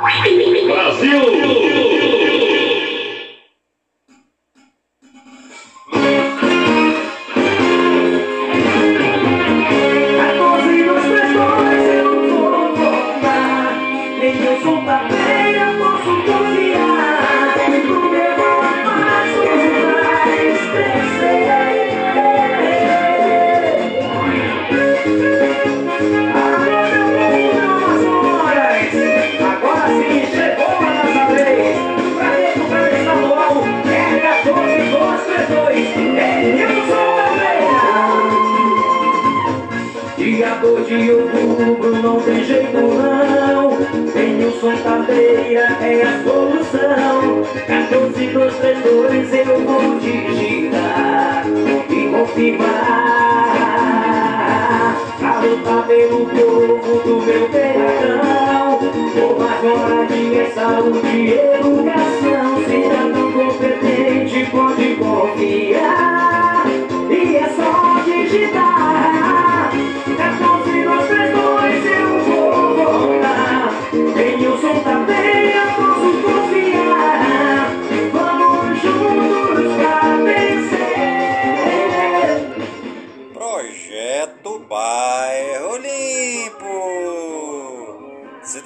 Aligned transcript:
Brasil! 0.00 1.99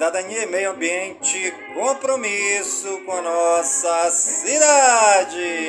Cidadania 0.05 0.43
e 0.43 0.45
Meio 0.45 0.69
Ambiente, 0.69 1.51
compromisso 1.73 3.01
com 3.07 3.11
a 3.11 3.21
nossa 3.23 4.11
cidade. 4.11 5.67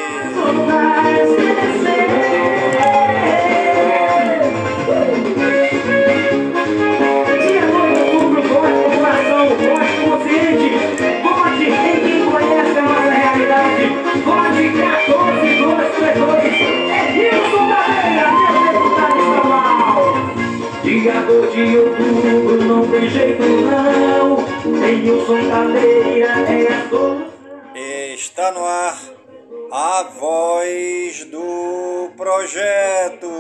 É 27.77 28.13
Está 28.15 28.51
no 28.51 28.65
ar 28.65 28.99
a 29.71 30.03
voz 30.19 31.25
do 31.27 32.11
projeto. 32.17 33.31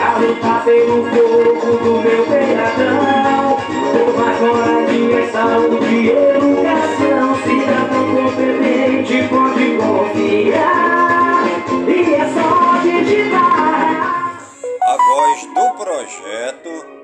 A 0.00 0.18
lutar 0.20 0.64
pelo 0.64 1.04
fogo 1.10 1.78
do 1.78 2.00
meu 2.00 2.26
pegadão. 2.26 3.58
Uma 4.06 4.30
moradia, 4.38 5.32
saúde, 5.32 6.10
educação. 6.10 7.34
Cidadão 7.42 8.06
competente 8.14 9.26
pode 9.28 9.66
confiar. 9.78 11.42
E 11.88 12.14
é 12.14 12.24
só 12.34 12.78
digitar. 12.82 14.38
A 14.80 14.96
voz 14.96 15.38
do 15.44 15.66
projeto 15.76 16.97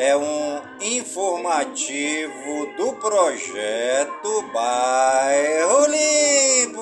é 0.00 0.16
um 0.16 0.62
informativo 0.80 2.66
do 2.76 2.92
projeto 2.92 4.42
Bairro 4.52 5.86
Limpo. 5.86 6.78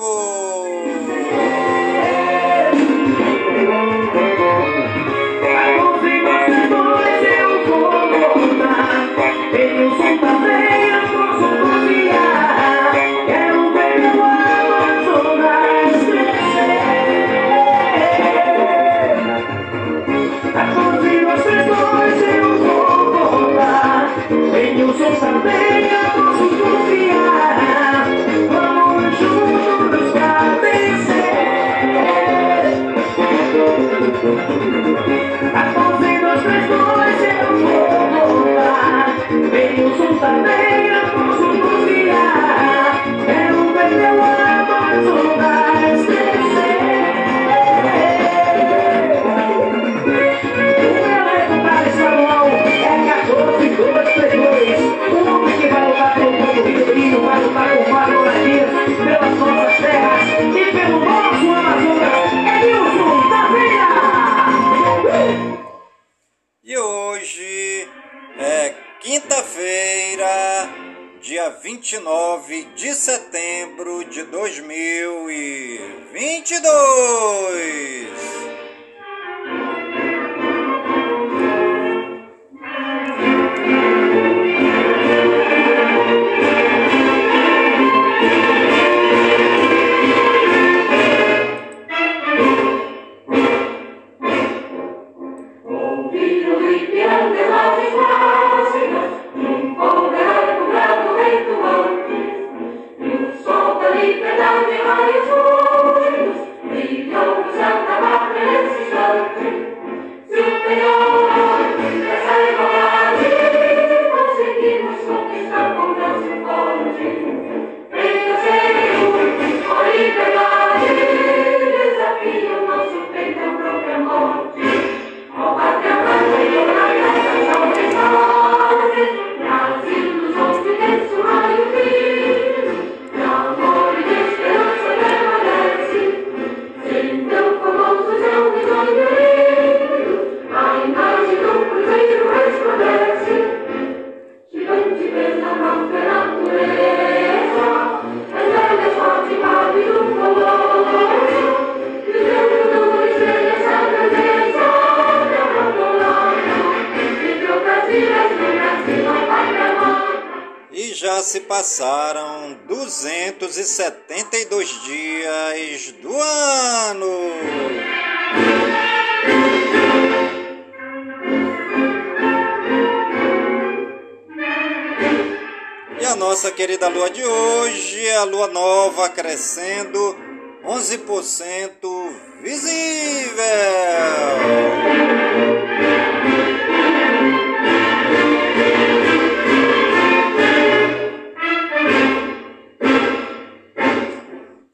11% 181.07 182.41
visível. 182.41 183.45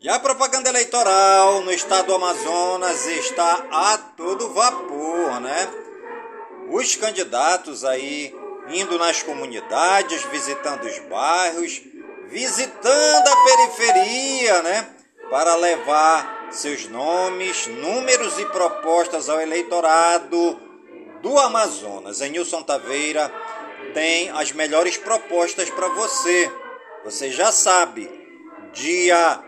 E 0.01 0.09
a 0.09 0.19
propaganda 0.19 0.69
eleitoral 0.69 1.61
no 1.61 1.71
estado 1.71 2.07
do 2.07 2.15
Amazonas 2.15 3.05
está 3.05 3.67
a 3.71 3.97
todo 4.17 4.49
vapor, 4.53 5.39
né? 5.39 5.71
Os 6.71 6.95
candidatos 6.95 7.85
aí 7.85 8.35
indo 8.69 8.97
nas 8.97 9.21
comunidades, 9.21 10.23
visitando 10.23 10.85
os 10.85 10.97
bairros, 11.07 11.81
visitando 12.29 13.27
a 13.27 13.43
periferia, 13.43 14.61
né? 14.63 15.02
Para 15.33 15.55
levar 15.55 16.49
seus 16.51 16.87
nomes, 16.87 17.65
números 17.65 18.37
e 18.37 18.45
propostas 18.45 19.27
ao 19.29 19.41
eleitorado 19.41 20.61
do 21.23 21.39
Amazonas. 21.39 22.19
Nilson 22.19 22.61
Taveira 22.61 23.33
tem 23.95 24.29
as 24.29 24.51
melhores 24.51 24.95
propostas 24.95 25.71
para 25.71 25.87
você. 25.87 26.51
Você 27.03 27.31
já 27.31 27.51
sabe, 27.51 28.07
dia 28.73 29.43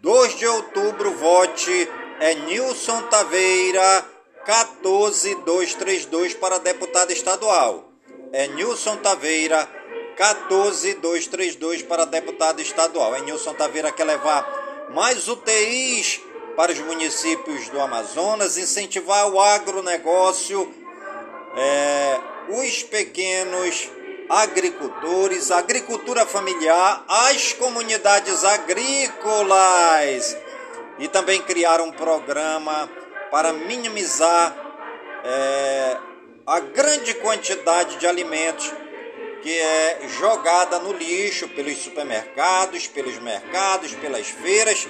2 0.00 0.38
de 0.38 0.46
outubro, 0.46 1.10
vote 1.10 1.86
é 2.18 2.34
Nilson 2.34 3.02
Taveira 3.02 4.06
14232 4.46 6.32
para 6.32 6.56
deputado 6.56 7.10
estadual. 7.10 7.92
É 8.32 8.48
Nilson 8.48 8.96
Taveira 8.96 9.68
14232 10.16 11.82
para 11.82 12.06
deputado 12.06 12.62
estadual. 12.62 13.14
É 13.14 13.20
Nilson 13.20 13.52
Taveira 13.52 13.92
quer 13.92 14.04
levar 14.04 14.65
mais 14.90 15.28
UTIs 15.28 16.20
para 16.56 16.72
os 16.72 16.78
municípios 16.78 17.68
do 17.68 17.80
Amazonas, 17.80 18.56
incentivar 18.56 19.28
o 19.28 19.40
agronegócio, 19.40 20.72
é, 21.56 22.20
os 22.48 22.82
pequenos 22.82 23.90
agricultores, 24.28 25.50
agricultura 25.50 26.24
familiar, 26.26 27.04
as 27.08 27.52
comunidades 27.52 28.44
agrícolas. 28.44 30.36
E 30.98 31.08
também 31.08 31.42
criar 31.42 31.80
um 31.80 31.92
programa 31.92 32.88
para 33.30 33.52
minimizar 33.52 34.56
é, 35.24 35.98
a 36.46 36.60
grande 36.60 37.12
quantidade 37.14 37.96
de 37.96 38.06
alimentos 38.06 38.72
que 39.46 39.56
é 39.60 40.08
jogada 40.08 40.80
no 40.80 40.92
lixo 40.92 41.46
pelos 41.50 41.78
supermercados, 41.78 42.88
pelos 42.88 43.16
mercados, 43.20 43.94
pelas 43.94 44.26
feiras, 44.26 44.88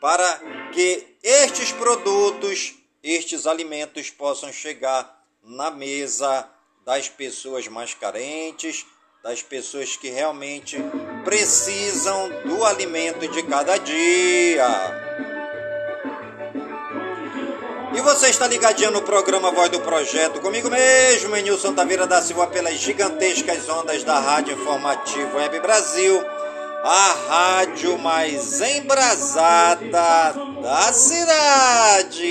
para 0.00 0.40
que 0.72 1.16
estes 1.24 1.72
produtos, 1.72 2.74
estes 3.02 3.48
alimentos 3.48 4.08
possam 4.08 4.52
chegar 4.52 5.26
na 5.42 5.72
mesa 5.72 6.48
das 6.84 7.08
pessoas 7.08 7.66
mais 7.66 7.94
carentes, 7.94 8.86
das 9.24 9.42
pessoas 9.42 9.96
que 9.96 10.08
realmente 10.08 10.76
precisam 11.24 12.28
do 12.44 12.64
alimento 12.64 13.26
de 13.26 13.42
cada 13.42 13.76
dia. 13.76 15.05
E 17.96 18.00
você 18.02 18.28
está 18.28 18.46
ligadinho 18.46 18.90
no 18.90 19.00
programa 19.00 19.50
Voz 19.50 19.70
do 19.70 19.80
Projeto, 19.80 20.38
comigo 20.40 20.68
mesmo, 20.68 21.34
Enilson 21.34 21.72
Taveira 21.72 22.06
da 22.06 22.20
Silva, 22.20 22.46
pelas 22.46 22.74
gigantescas 22.74 23.66
ondas 23.70 24.04
da 24.04 24.20
Rádio 24.20 24.52
Informativo 24.52 25.38
Web 25.38 25.58
Brasil, 25.60 26.22
a 26.84 27.14
rádio 27.26 27.98
mais 27.98 28.60
embrasada 28.60 30.34
da 30.62 30.92
cidade. 30.92 32.26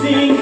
Sim. 0.00 0.36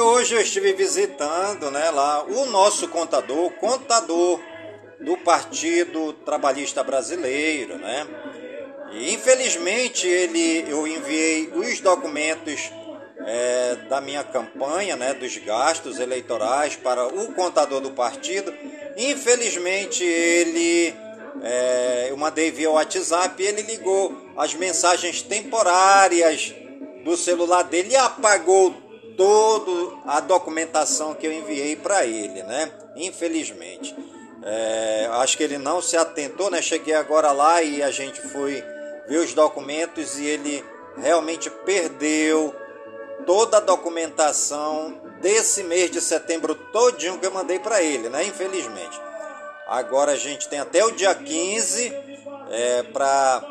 Hoje 0.00 0.34
eu 0.34 0.40
estive 0.40 0.72
visitando 0.72 1.70
né, 1.70 1.90
lá 1.90 2.24
o 2.24 2.46
nosso 2.46 2.88
contador, 2.88 3.50
contador 3.52 4.40
do 4.98 5.14
Partido 5.18 6.14
Trabalhista 6.14 6.82
Brasileiro, 6.82 7.76
né? 7.76 8.06
E 8.92 9.12
infelizmente 9.12 10.08
ele, 10.08 10.64
eu 10.70 10.86
enviei 10.86 11.52
os 11.54 11.80
documentos 11.80 12.72
é, 13.26 13.76
da 13.90 14.00
minha 14.00 14.24
campanha, 14.24 14.96
né, 14.96 15.12
dos 15.12 15.36
gastos 15.36 16.00
eleitorais 16.00 16.76
para 16.76 17.06
o 17.06 17.34
contador 17.34 17.82
do 17.82 17.90
partido. 17.90 18.54
Infelizmente 18.96 20.02
ele 20.02 20.94
é, 21.42 22.06
eu 22.08 22.16
mandei 22.16 22.50
via 22.50 22.70
WhatsApp 22.70 23.42
e 23.42 23.46
ele 23.46 23.62
ligou 23.62 24.16
as 24.36 24.54
mensagens 24.54 25.20
temporárias 25.20 26.54
do 27.04 27.18
celular 27.18 27.64
dele 27.64 27.92
e 27.92 27.96
apagou 27.96 28.89
toda 29.20 29.98
a 30.06 30.18
documentação 30.18 31.12
que 31.12 31.26
eu 31.26 31.32
enviei 31.32 31.76
para 31.76 32.06
ele, 32.06 32.42
né? 32.42 32.72
Infelizmente. 32.96 33.94
É, 34.42 35.10
acho 35.12 35.36
que 35.36 35.42
ele 35.42 35.58
não 35.58 35.82
se 35.82 35.94
atentou, 35.94 36.50
né? 36.50 36.62
Cheguei 36.62 36.94
agora 36.94 37.30
lá 37.30 37.60
e 37.60 37.82
a 37.82 37.90
gente 37.90 38.18
foi 38.18 38.64
ver 39.06 39.18
os 39.18 39.34
documentos 39.34 40.18
e 40.18 40.24
ele 40.24 40.64
realmente 40.96 41.50
perdeu 41.50 42.54
toda 43.26 43.58
a 43.58 43.60
documentação 43.60 44.98
desse 45.20 45.64
mês 45.64 45.90
de 45.90 46.00
setembro 46.00 46.54
todinho 46.54 47.18
que 47.18 47.26
eu 47.26 47.30
mandei 47.30 47.58
para 47.58 47.82
ele, 47.82 48.08
né? 48.08 48.24
Infelizmente. 48.24 48.98
Agora 49.68 50.12
a 50.12 50.16
gente 50.16 50.48
tem 50.48 50.60
até 50.60 50.82
o 50.82 50.92
dia 50.92 51.14
15 51.14 51.92
é, 52.50 52.82
para 52.84 53.44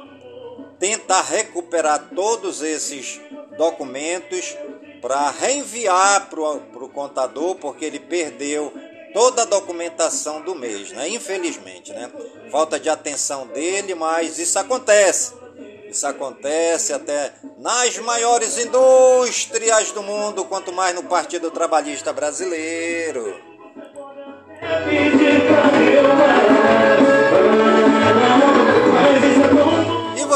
tentar 0.80 1.22
recuperar 1.22 2.10
todos 2.16 2.64
esses 2.64 3.22
documentos 3.56 4.58
para 5.01 5.32
reenviar 5.32 6.29
para 6.29 6.39
o 6.41 6.89
contador, 6.89 7.56
porque 7.56 7.86
ele 7.86 8.00
perdeu 8.00 8.74
toda 9.13 9.41
a 9.41 9.46
documentação 9.46 10.41
do 10.41 10.56
mês, 10.56 10.91
né? 10.91 11.10
Infelizmente, 11.10 11.91
né? 11.91 12.12
Falta 12.51 12.79
de 12.79 12.89
atenção 12.89 13.48
dele, 13.48 13.96
mas 13.96 14.38
isso 14.38 14.58
acontece. 14.60 15.34
Isso 15.89 16.06
acontece 16.06 16.94
até 16.94 17.34
nas 17.58 17.98
maiores 17.98 18.58
indústrias 18.60 19.91
do 19.91 20.03
mundo, 20.03 20.46
quanto 20.46 20.72
mais 20.72 20.94
no 20.94 21.03
Partido 21.03 21.50
Trabalhista 21.50 22.13
Brasileiro. 22.13 23.36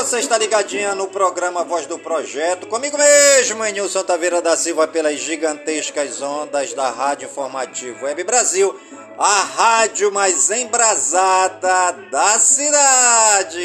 Você 0.03 0.19
está 0.19 0.37
ligadinha 0.37 0.93
no 0.93 1.07
programa 1.07 1.63
Voz 1.63 1.85
do 1.85 1.97
Projeto, 1.97 2.67
comigo 2.67 2.97
mesmo, 2.97 3.63
Nilson 3.63 4.03
Taveira 4.03 4.41
da 4.41 4.57
Silva, 4.57 4.85
pelas 4.85 5.17
gigantescas 5.17 6.21
ondas 6.21 6.73
da 6.73 6.89
Rádio 6.89 7.29
Informativo 7.29 8.03
Web 8.03 8.21
Brasil, 8.25 8.77
a 9.17 9.43
rádio 9.43 10.11
mais 10.11 10.51
embrasada 10.51 11.93
da 12.11 12.37
cidade. 12.37 13.59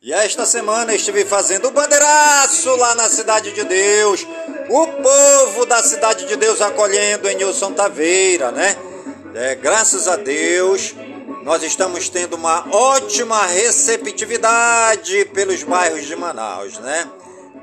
E 0.00 0.12
esta 0.12 0.46
semana 0.46 0.94
estive 0.94 1.24
fazendo 1.24 1.72
bandeiraço 1.72 2.76
lá 2.76 2.94
na 2.94 3.08
Cidade 3.08 3.50
de 3.50 3.64
Deus. 3.64 4.24
O 4.68 4.86
povo 4.86 5.66
da 5.66 5.82
Cidade 5.82 6.24
de 6.26 6.36
Deus 6.36 6.62
acolhendo 6.62 7.28
em 7.28 7.34
Nilson 7.34 7.72
Taveira, 7.72 8.52
né? 8.52 8.76
É, 9.32 9.54
graças 9.54 10.08
a 10.08 10.16
Deus, 10.16 10.92
nós 11.44 11.62
estamos 11.62 12.08
tendo 12.08 12.34
uma 12.34 12.66
ótima 12.74 13.46
receptividade 13.46 15.24
pelos 15.26 15.62
bairros 15.62 16.04
de 16.04 16.16
Manaus, 16.16 16.78
né? 16.78 17.08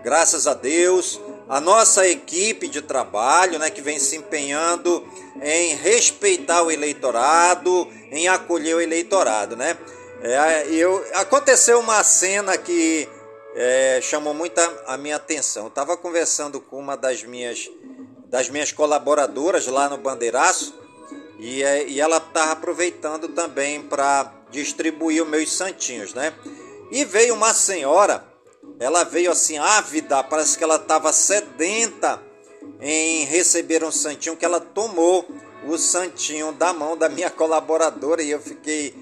Graças 0.02 0.48
a 0.48 0.54
Deus, 0.54 1.20
a 1.50 1.60
nossa 1.60 2.08
equipe 2.08 2.70
de 2.70 2.82
trabalho, 2.82 3.60
né, 3.60 3.70
que 3.70 3.82
vem 3.82 4.00
se 4.00 4.16
empenhando 4.16 5.06
em 5.42 5.76
respeitar 5.76 6.64
o 6.64 6.72
eleitorado, 6.72 7.86
em 8.12 8.30
acolher 8.30 8.76
o 8.76 8.82
eleitorado, 8.82 9.58
né? 9.58 9.78
É, 10.22 10.68
eu, 10.70 11.06
aconteceu 11.16 11.82
uma 11.82 12.02
cena 12.02 12.58
que 12.58 13.10
é, 13.56 14.00
chamou 14.02 14.34
muita 14.34 14.62
a 14.88 14.96
minha 14.96 15.18
atenção. 15.18 15.68
Estava 15.68 15.98
conversando 15.98 16.62
com 16.62 16.80
uma 16.80 16.96
das 16.96 17.24
minhas, 17.24 17.70
das 18.28 18.50
minhas 18.50 18.72
colaboradoras 18.72 19.68
lá 19.68 19.90
no 19.90 19.98
Bandeiraço 19.98 20.87
e, 21.40 21.64
é, 21.64 21.88
e 21.88 22.00
ela 22.00 22.18
estava 22.18 22.52
aproveitando 22.52 23.28
também 23.30 23.82
para 23.82 24.32
distribuir 24.50 25.24
os 25.24 25.30
meus 25.30 25.52
santinhos, 25.52 26.14
né? 26.14 26.34
E 26.92 27.04
veio 27.06 27.34
uma 27.34 27.54
senhora, 27.54 28.26
ela 28.80 29.04
veio 29.04 29.32
assim 29.32 29.58
ávida, 29.58 30.24
parece 30.24 30.58
que 30.58 30.64
ela 30.64 30.78
estava 30.78 31.12
sedenta 31.12 32.22
em 32.80 33.26
receber 33.26 33.84
um 33.84 33.92
santinho 33.92 34.38
que 34.38 34.46
ela 34.46 34.60
tomou 34.60 35.28
o 35.66 35.78
santinho 35.78 36.52
da 36.52 36.72
mão 36.74 36.96
da 36.96 37.10
minha 37.10 37.30
colaboradora 37.30 38.22
e 38.22 38.32
eu 38.32 38.40
fiquei 38.40 38.96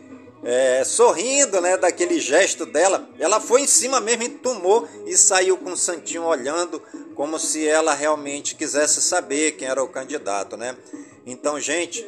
é, 0.43 0.83
sorrindo, 0.83 1.59
né, 1.59 1.77
daquele 1.77 2.19
gesto 2.19 2.65
dela. 2.65 3.07
Ela 3.19 3.39
foi 3.39 3.61
em 3.61 3.67
cima 3.67 3.99
mesmo 3.99 4.23
e 4.23 4.29
tomou 4.29 4.87
e 5.05 5.17
saiu 5.17 5.57
com 5.57 5.71
o 5.71 5.77
santinho 5.77 6.23
olhando 6.23 6.81
como 7.15 7.39
se 7.39 7.67
ela 7.67 7.93
realmente 7.93 8.55
quisesse 8.55 9.01
saber 9.01 9.53
quem 9.53 9.67
era 9.67 9.83
o 9.83 9.87
candidato, 9.87 10.55
né? 10.55 10.77
Então, 11.25 11.59
gente, 11.59 12.05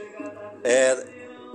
é, 0.68 1.06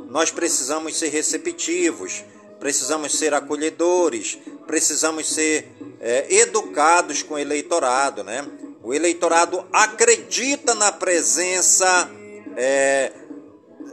nós 0.09 0.31
precisamos 0.31 0.97
ser 0.97 1.09
receptivos, 1.09 2.25
precisamos 2.59 3.19
ser 3.19 3.35
acolhedores, 3.35 4.39
precisamos 4.67 5.29
ser 5.29 5.69
é, 6.01 6.35
educados 6.35 7.23
com 7.23 7.35
o 7.35 7.39
eleitorado, 7.39 8.25
né? 8.25 8.47
O 8.83 8.95
eleitorado 8.95 9.67
acredita 9.71 10.75
na 10.75 10.91
presença 10.91 12.11
é, 12.57 13.13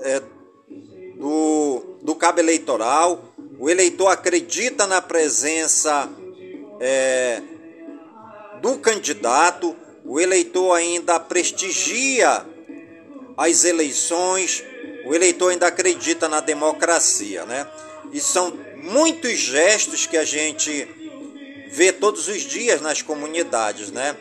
é, 0.03 0.21
do, 1.17 1.97
do 2.01 2.15
cabo 2.15 2.39
eleitoral, 2.39 3.25
o 3.59 3.69
eleitor 3.69 4.07
acredita 4.07 4.87
na 4.87 5.01
presença 5.01 6.09
é, 6.79 7.41
do 8.61 8.77
candidato, 8.77 9.75
o 10.05 10.17
eleitor 10.17 10.73
ainda 10.73 11.19
prestigia 11.19 12.45
as 13.35 13.63
eleições, 13.65 14.63
o 15.09 15.15
eleitor 15.15 15.51
ainda 15.51 15.67
acredita 15.67 16.29
na 16.29 16.39
democracia, 16.39 17.43
né? 17.45 17.67
E 18.13 18.21
são 18.21 18.57
muitos 18.77 19.33
gestos 19.33 20.05
que 20.05 20.15
a 20.15 20.23
gente 20.23 20.87
vê 21.71 21.91
todos 21.91 22.27
os 22.27 22.43
dias 22.43 22.79
nas 22.79 23.01
comunidades, 23.01 23.91
né? 23.91 24.15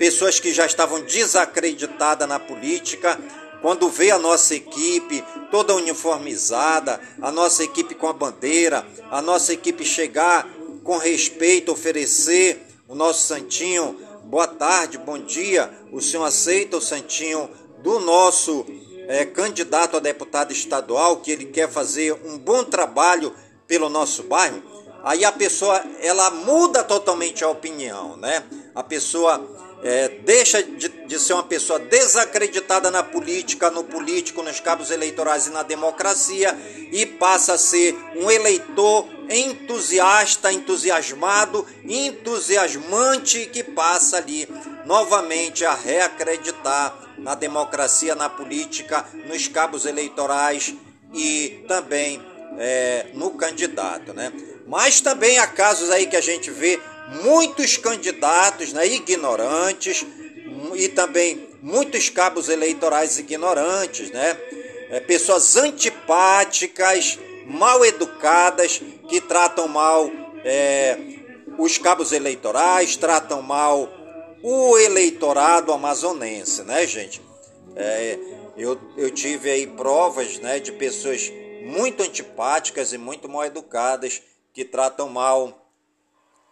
pessoas 0.00 0.40
que 0.40 0.50
já 0.50 0.64
estavam 0.64 1.02
desacreditadas 1.02 2.26
na 2.26 2.38
política, 2.38 3.20
quando 3.60 3.90
vê 3.90 4.10
a 4.10 4.18
nossa 4.18 4.54
equipe 4.54 5.22
toda 5.50 5.74
uniformizada, 5.74 6.98
a 7.20 7.30
nossa 7.30 7.62
equipe 7.62 7.94
com 7.94 8.08
a 8.08 8.12
bandeira, 8.14 8.86
a 9.10 9.20
nossa 9.20 9.52
equipe 9.52 9.84
chegar 9.84 10.48
com 10.82 10.96
respeito, 10.96 11.70
oferecer 11.70 12.66
o 12.88 12.94
nosso 12.94 13.26
santinho, 13.26 13.94
boa 14.24 14.46
tarde, 14.46 14.96
bom 14.96 15.18
dia, 15.18 15.70
o 15.92 16.00
senhor 16.00 16.24
aceita 16.24 16.78
o 16.78 16.80
santinho 16.80 17.50
do 17.82 18.00
nosso 18.00 18.64
é, 19.10 19.24
candidato 19.24 19.96
a 19.96 20.00
deputado 20.00 20.52
estadual, 20.52 21.16
que 21.16 21.32
ele 21.32 21.46
quer 21.46 21.68
fazer 21.68 22.12
um 22.24 22.38
bom 22.38 22.62
trabalho 22.62 23.34
pelo 23.66 23.88
nosso 23.88 24.22
bairro? 24.22 24.62
Aí 25.02 25.24
a 25.24 25.32
pessoa, 25.32 25.82
ela 26.00 26.30
muda 26.30 26.84
totalmente 26.84 27.42
a 27.42 27.48
opinião, 27.48 28.16
né? 28.16 28.44
A 28.72 28.84
pessoa 28.84 29.44
é, 29.82 30.08
deixa 30.08 30.62
de, 30.62 30.88
de, 30.88 31.18
ser 31.18 31.32
uma 31.32 31.42
pessoa 31.42 31.80
desacreditada 31.80 32.88
na 32.88 33.02
política, 33.02 33.68
no 33.68 33.82
político, 33.82 34.44
nos 34.44 34.60
cabos 34.60 34.92
eleitorais 34.92 35.48
e 35.48 35.50
na 35.50 35.64
democracia 35.64 36.56
e 36.92 37.04
passa 37.04 37.54
a 37.54 37.58
ser 37.58 37.96
um 38.14 38.30
eleitor 38.30 39.08
entusiasta, 39.28 40.52
entusiasmado, 40.52 41.66
entusiasmante 41.84 43.46
que 43.46 43.64
passa 43.64 44.18
ali 44.18 44.48
novamente 44.84 45.64
a 45.64 45.74
reacreditar 45.74 46.49
na 47.18 47.34
democracia, 47.34 48.14
na 48.14 48.28
política, 48.28 49.06
nos 49.26 49.48
cabos 49.48 49.84
eleitorais 49.86 50.74
e 51.12 51.64
também 51.66 52.22
é, 52.58 53.06
no 53.14 53.30
candidato, 53.32 54.12
né? 54.12 54.32
Mas 54.66 55.00
também 55.00 55.38
há 55.38 55.46
casos 55.46 55.90
aí 55.90 56.06
que 56.06 56.16
a 56.16 56.20
gente 56.20 56.50
vê 56.50 56.80
muitos 57.22 57.76
candidatos 57.76 58.72
né, 58.72 58.86
ignorantes 58.86 60.04
e 60.74 60.88
também 60.88 61.48
muitos 61.62 62.08
cabos 62.08 62.48
eleitorais 62.48 63.18
ignorantes, 63.18 64.10
né? 64.10 64.36
É, 64.90 65.00
pessoas 65.00 65.56
antipáticas, 65.56 67.18
mal 67.46 67.84
educadas, 67.84 68.80
que 69.08 69.20
tratam 69.20 69.68
mal 69.68 70.10
é, 70.44 70.96
os 71.58 71.78
cabos 71.78 72.12
eleitorais, 72.12 72.96
tratam 72.96 73.42
mal 73.42 73.88
o 74.42 74.78
eleitorado 74.78 75.72
amazonense, 75.72 76.62
né, 76.62 76.86
gente? 76.86 77.20
É, 77.76 78.18
eu, 78.56 78.78
eu 78.96 79.10
tive 79.10 79.50
aí 79.50 79.66
provas 79.66 80.38
né, 80.38 80.58
de 80.58 80.72
pessoas 80.72 81.30
muito 81.62 82.02
antipáticas 82.02 82.92
e 82.92 82.98
muito 82.98 83.28
mal 83.28 83.44
educadas 83.44 84.22
que 84.52 84.64
tratam 84.64 85.08
mal 85.08 85.66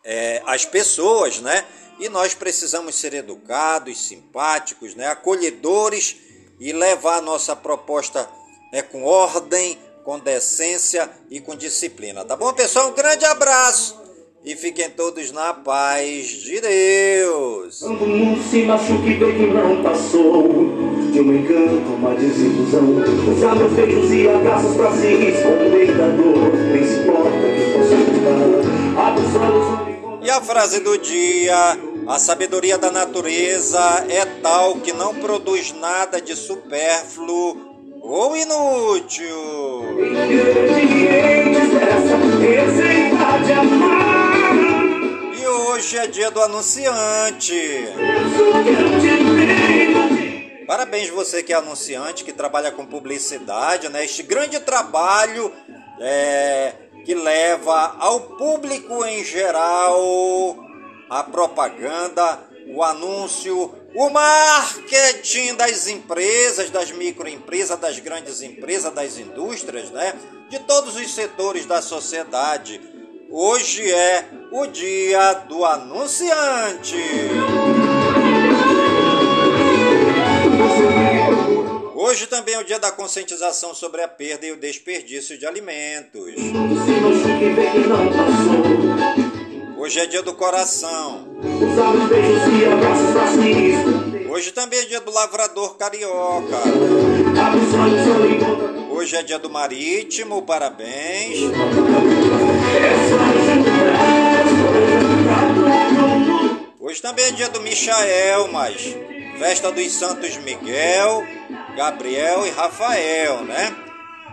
é, 0.05 0.43
as 0.47 0.65
pessoas, 0.65 1.41
né? 1.41 1.65
E 1.99 2.09
nós 2.09 2.33
precisamos 2.33 2.95
ser 2.95 3.13
educados, 3.15 4.07
simpáticos, 4.07 4.95
né? 4.95 5.09
acolhedores 5.09 6.17
e 6.61 6.73
levar 6.73 7.17
a 7.17 7.21
nossa 7.21 7.57
proposta 7.57 8.29
é, 8.73 8.81
com 8.83 9.03
ordem, 9.03 9.77
com 10.05 10.19
decência 10.19 11.11
e 11.29 11.41
com 11.41 11.57
disciplina. 11.57 12.25
Tá 12.25 12.37
bom, 12.37 12.53
pessoal? 12.53 12.91
Um 12.91 12.95
grande 12.95 13.25
abraço 13.25 14.08
e 14.45 14.55
fiquem 14.55 14.89
todos 14.91 15.33
na 15.33 15.53
paz 15.53 16.27
de 16.27 16.61
Deus. 16.61 17.81
Quando 17.81 18.51
se 18.51 18.63
machuque, 18.63 19.19
que 19.19 19.47
não 19.47 19.83
passou 19.83 20.49
de 21.13 21.21
um 21.21 21.37
encanto, 21.37 21.95
uma 21.97 22.15
desilusão. 22.15 22.97
Usar 23.33 23.55
beijos 23.75 24.13
e 24.13 24.29
abraços 24.29 24.77
pra 24.77 24.93
se 24.93 25.07
esconder 25.07 25.97
da 25.97 26.09
dor. 26.09 26.53
Nem 26.73 26.87
se 26.87 27.01
importa 27.01 27.31
que 27.31 27.73
possa. 27.73 27.99
Abre 29.01 29.25
os 29.25 29.35
olhos, 29.37 29.89
e 30.23 30.31
a 30.31 30.41
frase 30.41 30.81
do 30.81 30.99
dia: 30.99 31.79
a 32.07 32.19
sabedoria 32.19 32.77
da 32.79 32.91
natureza 32.91 34.05
é 34.09 34.25
tal 34.43 34.77
que 34.77 34.93
não 34.93 35.15
produz 35.15 35.73
nada 35.73 36.21
de 36.21 36.35
supérfluo 36.37 37.57
ou 38.03 38.37
inútil. 38.37 39.37
Hoje 45.71 45.99
é 45.99 46.07
dia 46.07 46.31
do 46.31 46.41
anunciante. 46.41 47.55
Parabéns 50.67 51.11
você 51.11 51.43
que 51.43 51.53
é 51.53 51.57
anunciante, 51.57 52.25
que 52.25 52.33
trabalha 52.33 52.73
com 52.73 52.87
publicidade, 52.87 53.91
né? 53.91 54.03
Este 54.03 54.23
grande 54.23 54.59
trabalho 54.61 55.53
é, 56.01 56.73
que 57.05 57.15
leva 57.15 57.97
ao 57.99 58.21
público 58.21 59.05
em 59.05 59.23
geral 59.23 60.57
a 61.11 61.23
propaganda, 61.23 62.41
o 62.75 62.83
anúncio, 62.83 63.75
o 63.95 64.09
marketing 64.09 65.55
das 65.55 65.87
empresas, 65.87 66.71
das 66.71 66.91
microempresas, 66.93 67.79
das 67.79 67.99
grandes 67.99 68.41
empresas, 68.41 68.93
das 68.95 69.19
indústrias, 69.19 69.91
né? 69.91 70.15
De 70.49 70.61
todos 70.61 70.97
os 70.97 71.15
setores 71.15 71.67
da 71.67 71.83
sociedade. 71.83 72.81
Hoje 73.31 73.93
é 73.93 74.38
o 74.51 74.67
dia 74.67 75.35
do 75.49 75.65
anunciante. 75.65 76.97
Hoje 81.95 82.27
também 82.27 82.55
é 82.55 82.59
o 82.59 82.65
dia 82.65 82.79
da 82.79 82.91
conscientização 82.91 83.75
sobre 83.75 84.03
a 84.03 84.09
perda 84.09 84.47
e 84.47 84.53
o 84.53 84.57
desperdício 84.57 85.37
de 85.39 85.47
alimentos. 85.47 86.35
Hoje 89.77 90.01
é 90.01 90.07
dia 90.07 90.23
do 90.23 90.35
coração. 90.35 91.29
Hoje 94.31 94.53
também 94.53 94.81
é 94.81 94.85
dia 94.85 95.01
do 95.01 95.11
lavrador 95.11 95.77
carioca. 95.77 96.57
Hoje 98.91 99.17
é 99.17 99.23
dia 99.23 99.39
do 99.39 99.51
marítimo, 99.51 100.43
parabéns. 100.43 101.39
Hoje 106.81 107.03
também 107.03 107.27
é 107.27 107.31
dia 107.33 107.49
do 107.49 107.61
Michael, 107.61 108.49
mas 108.53 108.97
festa 109.39 109.71
dos 109.71 109.93
Santos 109.93 110.37
Miguel, 110.39 111.25
Gabriel 111.77 112.47
e 112.47 112.51
Rafael, 112.51 113.45
né? 113.45 113.75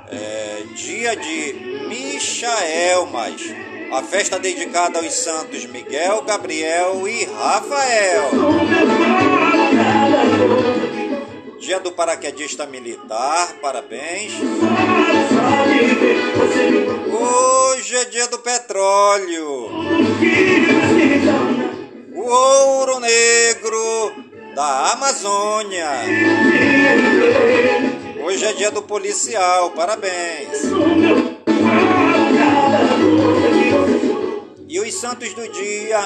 É, 0.10 0.64
dia 0.76 1.16
de 1.16 1.54
Michael, 1.88 3.08
mas 3.08 3.42
a 3.92 4.04
festa 4.04 4.40
dedicada 4.40 5.00
aos 5.00 5.14
santos 5.14 5.66
Miguel, 5.66 6.22
Gabriel 6.24 7.08
e 7.08 7.26
Rafael. 7.26 8.30
Dia 11.60 11.80
do 11.80 11.92
paraquedista 11.92 12.66
militar, 12.66 13.56
parabéns. 13.62 14.34
Hoje 17.12 17.96
é 17.96 18.06
dia 18.06 18.28
do 18.28 18.40
petróleo. 18.40 19.70
O 22.14 22.22
ouro 22.22 23.00
negro 23.00 24.14
da 24.54 24.94
Amazônia. 24.94 25.90
Hoje 28.24 28.46
é 28.46 28.54
dia 28.54 28.72
do 28.72 28.82
policial, 28.84 29.72
parabéns. 29.72 30.62
E 34.68 34.80
os 34.80 34.94
santos 34.94 35.34
do 35.34 35.48
dia, 35.48 36.00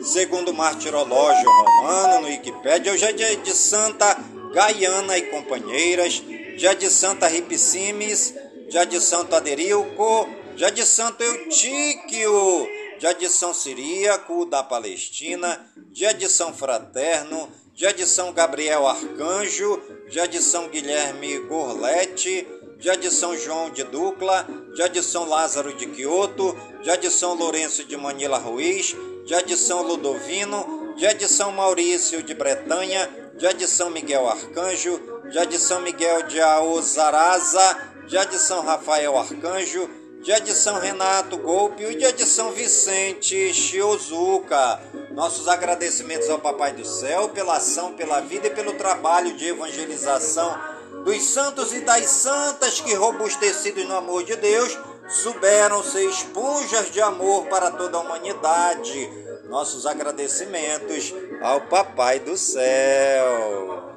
segundo 0.00 0.50
o 0.50 0.54
martirológio 0.54 1.50
romano 1.50 2.22
no 2.22 2.28
Wikipédia, 2.28 2.92
hoje 2.92 3.04
é 3.04 3.12
dia 3.12 3.36
de 3.36 3.52
Santa 3.52 4.33
Gaiana 4.54 5.18
e 5.18 5.22
companheiras, 5.22 6.22
dia 6.56 6.74
de 6.76 6.88
Santa 6.88 7.26
Ripicimes, 7.26 8.32
dia 8.70 8.84
de 8.86 9.00
Santo 9.00 9.34
Aderilco, 9.34 10.28
dia 10.54 10.70
de 10.70 10.86
Santo 10.86 11.24
Eutíquio, 11.24 12.68
dia 13.00 13.12
de 13.12 13.28
São 13.28 13.52
Siríaco 13.52 14.46
da 14.46 14.62
Palestina, 14.62 15.60
dia 15.90 16.14
de 16.14 16.28
São 16.28 16.54
Fraterno, 16.54 17.50
dia 17.74 17.92
de 17.92 18.06
São 18.06 18.32
Gabriel 18.32 18.86
Arcanjo, 18.86 19.82
dia 20.08 20.28
de 20.28 20.40
São 20.40 20.68
Guilherme 20.68 21.36
Gorlete, 21.40 22.46
dia 22.78 22.96
de 22.96 23.10
São 23.10 23.36
João 23.36 23.70
de 23.70 23.82
Ducla, 23.82 24.46
dia 24.76 24.88
de 24.88 25.02
São 25.02 25.28
Lázaro 25.28 25.74
de 25.74 25.88
Quioto, 25.88 26.56
dia 26.80 26.96
de 26.96 27.10
São 27.10 27.34
Lourenço 27.34 27.84
de 27.84 27.96
Manila 27.96 28.38
Ruiz, 28.38 28.94
dia 29.26 29.42
de 29.42 29.56
São 29.56 29.82
Ludovino, 29.82 30.94
dia 30.96 31.12
de 31.12 31.26
São 31.26 31.50
Maurício 31.50 32.22
de 32.22 32.34
Bretanha, 32.34 33.23
dia 33.36 33.52
de 33.52 33.66
São 33.66 33.90
Miguel 33.90 34.28
Arcanjo, 34.28 35.00
dia 35.30 35.44
de 35.44 35.58
São 35.58 35.80
Miguel 35.80 36.22
de 36.22 36.40
Aozaraza, 36.40 37.76
dia 38.06 38.24
de 38.24 38.38
São 38.38 38.62
Rafael 38.62 39.18
Arcanjo, 39.18 39.90
dia 40.22 40.40
de 40.40 40.52
São 40.54 40.78
Renato 40.78 41.36
Golpe 41.38 41.82
e 41.82 41.96
dia 41.96 42.12
de 42.12 42.24
São 42.24 42.52
Vicente 42.52 43.52
Chiozuka. 43.52 44.80
Nossos 45.10 45.48
agradecimentos 45.48 46.30
ao 46.30 46.38
Papai 46.38 46.72
do 46.72 46.84
Céu 46.84 47.28
pela 47.28 47.56
ação, 47.56 47.94
pela 47.94 48.20
vida 48.20 48.46
e 48.46 48.50
pelo 48.50 48.74
trabalho 48.74 49.34
de 49.34 49.48
evangelização 49.48 50.56
dos 51.04 51.22
santos 51.24 51.72
e 51.72 51.80
das 51.80 52.06
santas 52.06 52.80
que, 52.80 52.94
robustecidos 52.94 53.84
no 53.84 53.96
amor 53.96 54.24
de 54.24 54.36
Deus, 54.36 54.78
souberam 55.08 55.82
ser 55.82 56.08
esponjas 56.08 56.90
de 56.90 57.00
amor 57.00 57.46
para 57.46 57.70
toda 57.70 57.98
a 57.98 58.00
humanidade. 58.00 59.10
Nossos 59.54 59.86
agradecimentos 59.86 61.14
ao 61.40 61.60
Papai 61.60 62.18
do 62.18 62.36
Céu. 62.36 63.88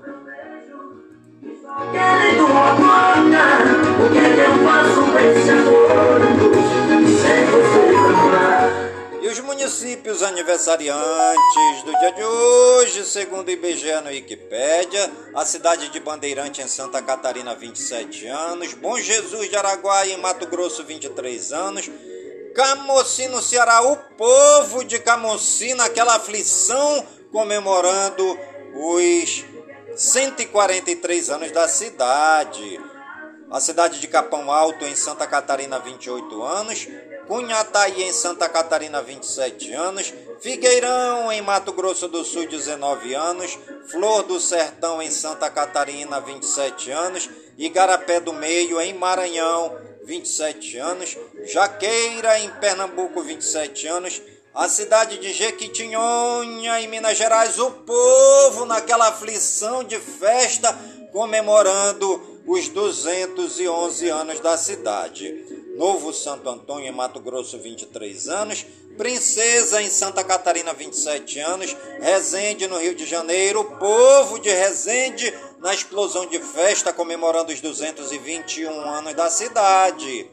Querendo 1.91 2.45
agora, 2.45 3.65
o 3.97 4.07
que 4.13 4.19
eu 4.39 4.53
faço 4.63 5.07
E 9.19 9.27
os 9.27 9.39
municípios 9.39 10.21
aniversariantes 10.21 11.83
do 11.83 11.91
dia 11.91 12.11
de 12.11 12.23
hoje, 12.23 13.03
segundo 13.03 13.47
o 13.47 13.51
IBGE 13.51 13.99
no 14.03 14.09
Wikipédia, 14.09 15.11
a 15.33 15.43
cidade 15.43 15.89
de 15.89 15.99
Bandeirante 15.99 16.61
em 16.61 16.67
Santa 16.67 17.01
Catarina, 17.01 17.55
27 17.55 18.27
anos, 18.27 18.75
Bom 18.75 18.99
Jesus 18.99 19.49
de 19.49 19.55
Araguaia 19.55 20.13
em 20.13 20.21
Mato 20.21 20.45
Grosso, 20.45 20.83
23 20.83 21.51
anos, 21.51 21.89
Camocim 22.57 23.27
no 23.27 23.39
Ceará, 23.39 23.83
o 23.83 23.95
povo 24.17 24.83
de 24.83 24.97
Camocim 24.97 25.75
naquela 25.75 26.15
aflição 26.15 27.05
comemorando 27.31 28.35
os 28.73 29.45
143 29.95 31.29
anos 31.29 31.51
da 31.51 31.67
cidade. 31.67 32.81
A 33.51 33.59
cidade 33.59 33.99
de 33.99 34.07
Capão 34.07 34.51
Alto, 34.51 34.85
em 34.85 34.95
Santa 34.95 35.27
Catarina, 35.27 35.77
28 35.77 36.41
anos. 36.41 36.87
Cunhataí, 37.27 38.01
em 38.01 38.11
Santa 38.11 38.49
Catarina, 38.49 39.03
27 39.03 39.73
anos. 39.73 40.11
Figueirão, 40.41 41.31
em 41.31 41.43
Mato 41.43 41.71
Grosso 41.71 42.07
do 42.07 42.23
Sul, 42.23 42.47
19 42.47 43.13
anos. 43.13 43.55
Flor 43.91 44.23
do 44.23 44.39
Sertão, 44.39 44.99
em 44.99 45.11
Santa 45.11 45.47
Catarina, 45.51 46.19
27 46.19 46.89
anos. 46.89 47.29
Igarapé 47.55 48.19
do 48.19 48.33
Meio, 48.33 48.81
em 48.81 48.95
Maranhão, 48.95 49.77
27 50.07 50.77
anos. 50.77 51.17
Jaqueira, 51.43 52.39
em 52.39 52.49
Pernambuco, 52.51 53.21
27 53.21 53.87
anos 53.87 54.21
a 54.57 54.67
cidade 54.67 55.19
de 55.19 55.31
Jequitinhonha, 55.33 56.81
em 56.81 56.87
Minas 56.87 57.15
Gerais, 57.15 57.59
o 57.59 57.69
povo 57.69 58.65
naquela 58.65 59.09
aflição 59.09 59.83
de 59.83 59.99
festa 59.99 60.75
comemorando 61.11 62.41
os 62.47 62.67
211 62.69 64.09
anos 64.09 64.39
da 64.39 64.57
cidade. 64.57 65.45
Novo 65.77 66.11
Santo 66.11 66.49
Antônio, 66.49 66.87
em 66.87 66.91
Mato 66.91 67.19
Grosso, 67.19 67.59
23 67.59 68.29
anos. 68.29 68.65
Princesa, 68.97 69.79
em 69.79 69.89
Santa 69.91 70.23
Catarina, 70.23 70.73
27 70.73 71.39
anos. 71.39 71.77
Resende, 72.01 72.67
no 72.67 72.79
Rio 72.79 72.95
de 72.95 73.05
Janeiro. 73.05 73.59
O 73.59 73.77
povo 73.77 74.39
de 74.39 74.49
Resende, 74.49 75.31
na 75.59 75.73
explosão 75.73 76.25
de 76.25 76.39
festa, 76.39 76.93
comemorando 76.93 77.51
os 77.51 77.61
221 77.61 78.69
anos 78.69 79.13
da 79.13 79.29
cidade 79.29 80.29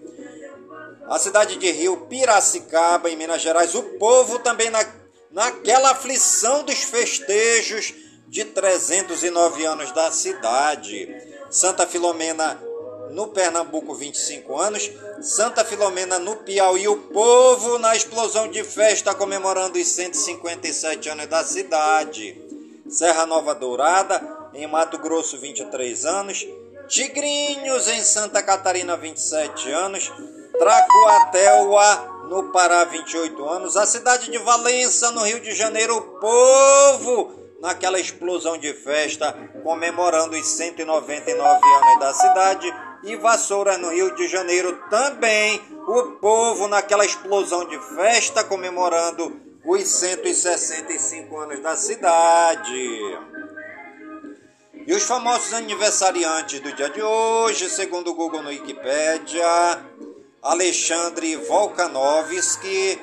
a 1.09 1.19
cidade 1.19 1.57
de 1.57 1.71
Rio 1.71 2.07
Piracicaba, 2.09 3.11
em 3.11 3.17
Minas 3.17 3.43
Gerais, 3.43 3.75
o 3.75 3.83
povo 3.83 4.39
também 4.39 4.71
na, 4.71 4.85
naquela 5.31 5.91
aflição 5.91 6.65
dos 6.65 6.83
festejos 6.83 7.93
de 8.27 8.45
309 8.45 9.67
anos 9.67 9.93
da 9.93 10.11
cidade. 10.11 11.09
Santa 11.51 11.87
Filomena 11.87 12.59
no 13.11 13.29
Pernambuco, 13.29 13.95
25 13.95 14.59
anos. 14.59 14.91
Santa 15.21 15.63
Filomena 15.63 16.19
no 16.19 16.37
Piauí, 16.37 16.89
o 16.89 16.97
povo 16.97 17.79
na 17.79 17.95
explosão 17.95 18.49
de 18.49 18.65
festa 18.65 19.15
comemorando 19.15 19.79
os 19.79 19.87
157 19.87 21.11
anos 21.11 21.27
da 21.27 21.45
cidade. 21.45 22.41
Serra 22.89 23.27
Nova 23.27 23.55
Dourada, 23.55 24.19
em 24.55 24.67
Mato 24.67 24.99
Grosso, 24.99 25.39
23 25.39 26.05
anos. 26.05 26.47
Tigrinhos, 26.87 27.89
em 27.89 28.03
Santa 28.03 28.43
Catarina, 28.43 28.97
27 28.97 29.71
anos. 29.71 30.13
Tracuatelua, 30.59 32.27
no 32.29 32.53
Pará, 32.53 32.85
28 32.85 33.45
anos. 33.49 33.77
A 33.77 33.87
cidade 33.87 34.31
de 34.31 34.39
Valença, 34.39 35.11
no 35.11 35.25
Rio 35.25 35.41
de 35.41 35.53
Janeiro, 35.53 35.97
o 35.97 36.03
povo 36.21 37.45
naquela 37.61 37.99
explosão 37.99 38.59
de 38.59 38.75
festa, 38.75 39.33
comemorando 39.63 40.37
os 40.37 40.47
199 40.47 41.43
anos 41.43 42.01
da 42.01 42.15
cidade. 42.15 42.75
E 43.05 43.17
Vassoura, 43.17 43.77
no 43.79 43.91
Rio 43.91 44.15
de 44.15 44.29
Janeiro, 44.29 44.79
também 44.89 45.61
o 45.87 46.03
povo 46.21 46.69
naquela 46.69 47.05
explosão 47.05 47.67
de 47.67 47.79
festa, 47.97 48.45
comemorando 48.45 49.41
os 49.65 49.87
165 49.89 51.39
anos 51.39 51.61
da 51.61 51.75
cidade. 51.75 53.19
E 54.87 54.93
os 54.93 55.05
famosos 55.05 55.55
aniversariantes 55.55 56.61
do 56.61 56.71
dia 56.75 56.91
de 56.91 57.01
hoje, 57.01 57.71
segundo 57.71 58.11
o 58.11 58.15
Google 58.15 58.43
no 58.43 58.51
Wikipedia, 58.51 59.83
Alexandre 60.43 61.37
Volkanovski, 61.37 63.01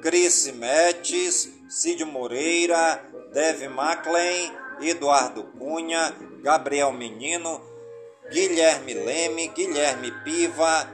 Chris 0.00 0.52
Metes, 0.52 1.50
Cid 1.68 2.04
Moreira, 2.04 3.04
Dave 3.32 3.66
Maclean, 3.66 4.52
Eduardo 4.80 5.42
Cunha, 5.58 6.14
Gabriel 6.40 6.92
Menino, 6.92 7.60
Guilherme 8.30 8.94
Leme, 8.94 9.48
Guilherme 9.48 10.12
Piva, 10.22 10.88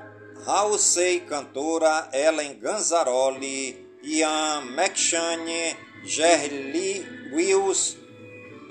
Raul 0.47 0.79
Sei 0.79 1.21
Cantora, 1.21 2.09
Ellen 2.15 2.59
Ganzaroli, 2.59 3.87
Ian 4.03 4.63
McShane, 4.75 5.77
Gerli 6.03 7.05
Wills, 7.31 8.00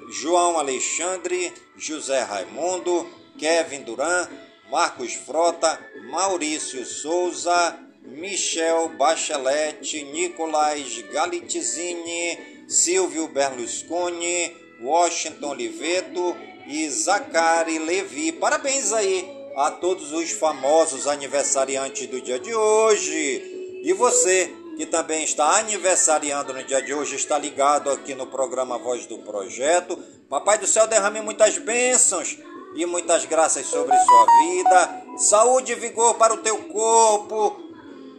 João 0.09 0.57
Alexandre, 0.57 1.53
José 1.77 2.21
Raimundo, 2.21 3.07
Kevin 3.37 3.83
Duran, 3.83 4.27
Marcos 4.71 5.13
Frota, 5.13 5.79
Maurício 6.09 6.83
Souza, 6.85 7.77
Michel 8.03 8.89
Bachelet, 8.89 10.03
Nicolás 10.11 11.01
Galitizini, 11.13 12.65
Silvio 12.67 13.27
Berlusconi, 13.27 14.55
Washington 14.81 15.49
Oliveto 15.49 16.35
e 16.67 16.89
Zacari 16.89 17.77
Levi. 17.77 18.31
Parabéns 18.31 18.91
aí 18.91 19.29
a 19.55 19.71
todos 19.71 20.11
os 20.11 20.31
famosos 20.31 21.07
aniversariantes 21.07 22.07
do 22.07 22.19
dia 22.19 22.39
de 22.39 22.53
hoje. 22.53 23.81
E 23.83 23.93
você 23.93 24.51
que 24.79 24.85
também 24.85 25.25
está 25.25 25.57
aniversariando 25.57 26.53
no 26.53 26.63
dia 26.63 26.81
de 26.81 26.93
hoje, 26.93 27.17
está 27.17 27.37
ligado 27.37 27.89
aqui 27.89 28.15
no 28.15 28.25
programa 28.25 28.77
Voz 28.77 29.05
do 29.05 29.17
Projeto. 29.17 30.01
Papai 30.29 30.57
do 30.57 30.65
céu 30.65 30.87
derrame 30.87 31.19
muitas 31.19 31.57
bênçãos 31.57 32.37
e 32.73 32.85
muitas 32.85 33.25
graças 33.25 33.65
sobre 33.65 33.93
sua 33.97 34.25
vida, 34.41 35.03
saúde 35.17 35.73
e 35.73 35.75
vigor 35.75 36.15
para 36.15 36.33
o 36.33 36.37
teu 36.37 36.59
corpo, 36.59 37.59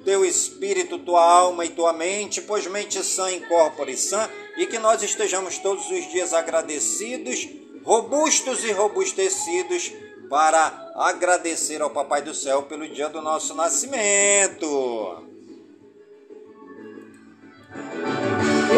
teu 0.04 0.22
espírito, 0.22 0.98
tua 0.98 1.24
alma 1.24 1.64
e 1.64 1.70
tua 1.70 1.94
mente, 1.94 2.42
pois 2.42 2.66
mente 2.66 3.02
sã 3.02 3.32
incorpore 3.32 3.96
sã, 3.96 4.28
e 4.58 4.66
que 4.66 4.78
nós 4.78 5.02
estejamos 5.02 5.56
todos 5.56 5.90
os 5.90 6.10
dias 6.10 6.34
agradecidos, 6.34 7.48
robustos 7.82 8.64
e 8.64 8.70
robustecidos, 8.70 9.90
para 10.28 10.92
agradecer 10.94 11.80
ao 11.80 11.88
Papai 11.88 12.20
do 12.20 12.34
Céu 12.34 12.64
pelo 12.64 12.86
dia 12.86 13.08
do 13.08 13.22
nosso 13.22 13.54
nascimento. 13.54 15.30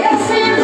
Sair 0.03 0.63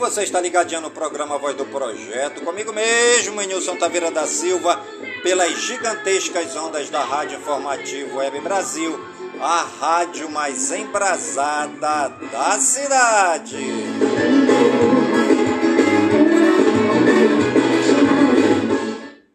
você 0.00 0.22
está 0.22 0.40
ligadinho 0.40 0.80
no 0.80 0.90
programa 0.90 1.38
Voz 1.38 1.54
do 1.54 1.66
Projeto, 1.66 2.40
comigo 2.40 2.72
mesmo, 2.72 3.40
Nilson 3.42 3.76
Taveira 3.76 4.10
da 4.10 4.26
Silva, 4.26 4.80
pelas 5.22 5.52
gigantescas 5.60 6.56
ondas 6.56 6.88
da 6.88 7.04
Rádio 7.04 7.38
Informativo 7.38 8.16
Web 8.16 8.40
Brasil, 8.40 8.98
a 9.38 9.62
rádio 9.62 10.28
mais 10.30 10.72
embrasada 10.72 12.08
da 12.32 12.58
cidade. 12.58 13.56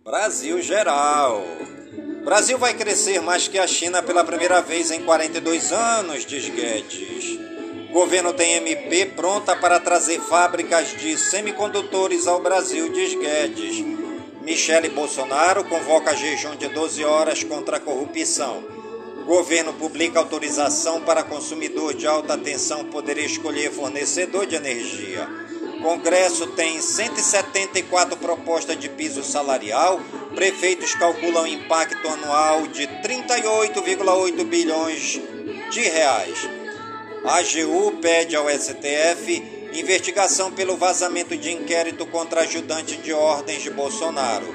Brasil 0.03 0.61
Geral. 0.61 1.45
Brasil 2.25 2.57
vai 2.57 2.73
crescer 2.73 3.21
mais 3.21 3.47
que 3.47 3.59
a 3.59 3.67
China 3.67 4.01
pela 4.01 4.23
primeira 4.23 4.59
vez 4.59 4.89
em 4.89 5.03
42 5.03 5.71
anos, 5.71 6.25
diz 6.25 6.49
Guedes. 6.49 7.39
Governo 7.91 8.33
tem 8.33 8.55
MP 8.55 9.05
pronta 9.15 9.55
para 9.55 9.79
trazer 9.79 10.19
fábricas 10.19 10.87
de 10.97 11.15
semicondutores 11.19 12.25
ao 12.25 12.41
Brasil, 12.41 12.91
diz 12.91 13.13
Guedes. 13.13 13.85
Michele 14.41 14.89
Bolsonaro 14.89 15.65
convoca 15.65 16.15
jejum 16.15 16.55
de 16.55 16.67
12 16.67 17.05
horas 17.05 17.43
contra 17.43 17.77
a 17.77 17.79
corrupção. 17.79 18.63
Governo 19.27 19.73
publica 19.73 20.17
autorização 20.17 21.01
para 21.01 21.21
consumidor 21.21 21.93
de 21.93 22.07
alta 22.07 22.35
tensão 22.35 22.85
poder 22.85 23.19
escolher 23.19 23.71
fornecedor 23.71 24.47
de 24.47 24.55
energia. 24.55 25.44
Congresso 25.81 26.47
tem 26.47 26.81
174 26.81 28.17
propostas 28.17 28.79
de 28.79 28.89
piso 28.89 29.23
salarial. 29.23 29.99
Prefeitos 30.33 30.93
calculam 30.95 31.47
impacto 31.47 32.07
anual 32.07 32.67
de 32.67 32.87
38,8 32.87 34.43
bilhões 34.45 35.19
de 35.71 35.81
reais. 35.81 36.49
A 37.25 37.37
AGU 37.37 37.93
pede 38.01 38.35
ao 38.35 38.49
STF 38.49 39.55
investigação 39.73 40.51
pelo 40.51 40.77
vazamento 40.77 41.35
de 41.35 41.51
inquérito 41.51 42.05
contra 42.05 42.41
ajudante 42.41 42.97
de 42.97 43.13
ordens 43.13 43.61
de 43.61 43.69
Bolsonaro. 43.69 44.53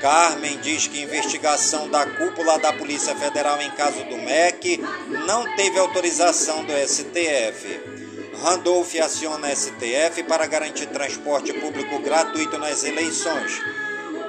Carmen 0.00 0.58
diz 0.60 0.88
que 0.88 1.00
investigação 1.00 1.88
da 1.88 2.04
cúpula 2.04 2.58
da 2.58 2.72
Polícia 2.72 3.14
Federal 3.14 3.60
em 3.60 3.70
caso 3.70 4.02
do 4.04 4.16
MEC 4.16 4.80
não 5.26 5.54
teve 5.54 5.78
autorização 5.78 6.64
do 6.64 6.72
STF. 6.72 7.91
Randolph 8.42 8.92
aciona 9.00 9.54
STF 9.54 10.24
para 10.24 10.48
garantir 10.48 10.86
transporte 10.86 11.52
público 11.52 12.00
gratuito 12.00 12.58
nas 12.58 12.82
eleições. 12.82 13.62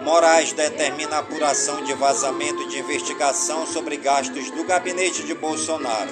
Moraes 0.03 0.53
determina 0.53 1.17
apuração 1.17 1.83
de 1.83 1.93
vazamento 1.95 2.67
de 2.69 2.77
investigação 2.77 3.65
sobre 3.65 3.97
gastos 3.97 4.51
do 4.51 4.63
gabinete 4.65 5.23
de 5.23 5.33
Bolsonaro. 5.33 6.11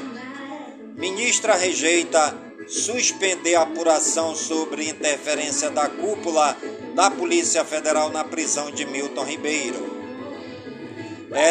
Ministra 0.95 1.53
rejeita 1.53 2.35
suspender 2.67 3.53
apuração 3.53 4.35
sobre 4.35 4.89
interferência 4.89 5.69
da 5.69 5.87
cúpula 5.87 6.57
da 6.95 7.11
Polícia 7.11 7.63
Federal 7.63 8.09
na 8.09 8.23
prisão 8.23 8.71
de 8.71 8.83
Milton 8.83 9.25
Ribeiro. 9.25 10.01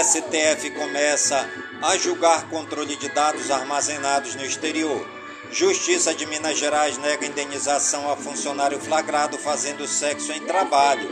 STF 0.03 0.69
começa 0.73 1.49
a 1.81 1.97
julgar 1.97 2.51
controle 2.51 2.97
de 2.97 3.09
dados 3.11 3.53
armazenados 3.53 4.35
no 4.35 4.45
exterior. 4.45 5.20
Justiça 5.53 6.15
de 6.15 6.27
Minas 6.27 6.57
Gerais 6.57 6.97
nega 6.99 7.27
indenização 7.27 8.11
a 8.11 8.17
funcionário 8.17 8.79
flagrado 8.79 9.37
fazendo 9.37 9.87
sexo 9.87 10.33
em 10.33 10.41
trabalho. 10.41 11.09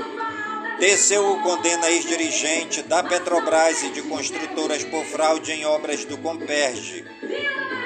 TCU 0.78 1.42
condena 1.42 1.90
ex-dirigente 1.90 2.82
da 2.82 3.02
Petrobras 3.02 3.82
e 3.82 3.90
de 3.90 4.02
construtoras 4.02 4.84
por 4.84 5.04
fraude 5.04 5.50
em 5.50 5.66
obras 5.66 6.04
do 6.04 6.16
Comperge. 6.18 7.04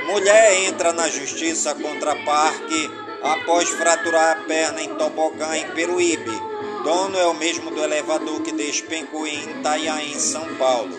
Mulher 0.07 0.65
entra 0.65 0.93
na 0.93 1.09
justiça 1.09 1.75
contra 1.75 2.15
Parque 2.23 2.91
após 3.23 3.71
fraturar 3.71 4.37
a 4.37 4.45
perna 4.45 4.83
em 4.83 4.95
tobogã 4.97 5.57
em 5.57 5.71
Peruíbe. 5.71 6.38
Dono 6.85 7.17
é 7.17 7.27
o 7.27 7.35
mesmo 7.35 7.71
do 7.71 7.83
elevador 7.83 8.43
que 8.43 8.53
despencou 8.53 9.27
em 9.27 9.43
Itanhaém, 9.43 10.19
São 10.19 10.55
Paulo. 10.57 10.99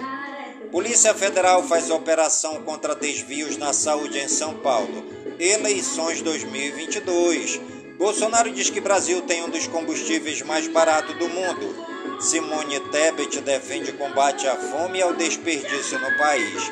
Polícia 0.72 1.14
Federal 1.14 1.62
faz 1.62 1.92
operação 1.92 2.64
contra 2.64 2.96
desvios 2.96 3.56
na 3.56 3.72
saúde 3.72 4.18
em 4.18 4.28
São 4.28 4.56
Paulo. 4.56 5.13
Eleições 5.40 6.22
2022. 6.22 7.60
Bolsonaro 7.98 8.52
diz 8.52 8.70
que 8.70 8.82
Brasil 8.82 9.22
tem 9.22 9.44
um 9.44 9.50
dos 9.50 9.68
combustíveis 9.68 10.42
mais 10.42 10.68
baratos 10.68 11.16
do 11.18 11.28
mundo. 11.28 11.76
Simone 12.20 12.80
Tebet 12.92 13.42
defende 13.42 13.92
combate 13.94 14.48
à 14.48 14.56
fome 14.56 15.00
e 15.00 15.02
ao 15.02 15.14
desperdício 15.14 16.00
no 16.00 16.18
país. 16.18 16.72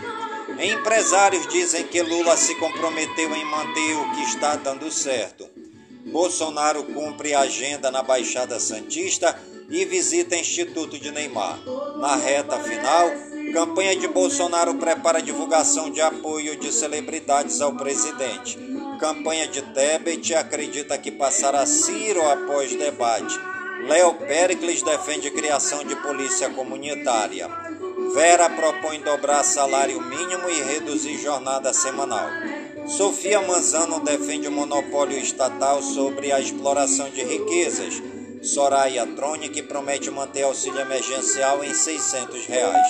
Empresários 0.59 1.47
dizem 1.47 1.87
que 1.87 2.01
Lula 2.01 2.37
se 2.37 2.53
comprometeu 2.55 3.35
em 3.35 3.45
manter 3.45 3.95
o 3.95 4.11
que 4.11 4.23
está 4.23 4.55
dando 4.55 4.91
certo. 4.91 5.49
Bolsonaro 6.05 6.83
cumpre 6.83 7.33
a 7.33 7.41
agenda 7.41 7.89
na 7.89 8.03
Baixada 8.03 8.59
Santista 8.59 9.39
e 9.69 9.85
visita 9.85 10.35
Instituto 10.35 10.99
de 10.99 11.11
Neymar. 11.11 11.59
Na 11.97 12.15
reta 12.15 12.59
final, 12.59 13.11
campanha 13.53 13.95
de 13.95 14.07
Bolsonaro 14.07 14.75
prepara 14.75 15.21
divulgação 15.21 15.89
de 15.89 16.01
apoio 16.01 16.55
de 16.55 16.71
celebridades 16.71 17.61
ao 17.61 17.73
presidente. 17.73 18.57
Campanha 18.99 19.47
de 19.47 19.61
Tebet 19.61 20.35
acredita 20.35 20.97
que 20.97 21.11
passará 21.11 21.65
Ciro 21.65 22.21
após 22.29 22.75
debate. 22.75 23.39
Léo 23.87 24.13
Pericles 24.13 24.83
defende 24.83 25.31
criação 25.31 25.83
de 25.83 25.95
polícia 25.95 26.49
comunitária. 26.51 27.49
Vera 28.13 28.49
propõe 28.49 29.01
dobrar 29.01 29.43
salário 29.43 30.01
mínimo 30.01 30.49
e 30.49 30.61
reduzir 30.61 31.17
jornada 31.17 31.73
semanal. 31.73 32.27
Sofia 32.85 33.41
Manzano 33.41 33.99
defende 34.01 34.47
o 34.47 34.51
monopólio 34.51 35.17
estatal 35.17 35.81
sobre 35.81 36.31
a 36.31 36.39
exploração 36.39 37.09
de 37.09 37.23
riquezas. 37.23 38.01
Soraya 38.41 39.05
Tronic 39.05 39.61
promete 39.63 40.09
manter 40.09 40.41
auxílio 40.41 40.81
emergencial 40.81 41.63
em 41.63 41.75
600 41.75 42.47
reais. 42.47 42.89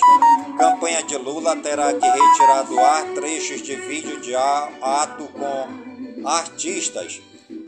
Campanha 0.58 1.04
de 1.04 1.18
Lula 1.18 1.58
terá 1.58 1.94
que 1.94 2.08
retirar 2.08 2.64
do 2.64 2.80
ar 2.80 3.04
trechos 3.14 3.62
de 3.62 3.76
vídeo 3.76 4.22
de 4.22 4.34
ato 4.34 5.28
com 5.28 6.26
artistas. 6.26 7.22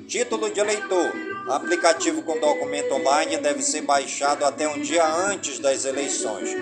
Título 0.08 0.50
de 0.50 0.62
eleitor. 0.62 1.12
Aplicativo 1.50 2.22
com 2.22 2.40
documento 2.40 2.94
online 2.94 3.36
deve 3.38 3.62
ser 3.62 3.82
baixado 3.82 4.46
até 4.46 4.66
um 4.66 4.80
dia 4.80 5.06
antes 5.06 5.60
das 5.60 5.84
eleições. 5.84 6.56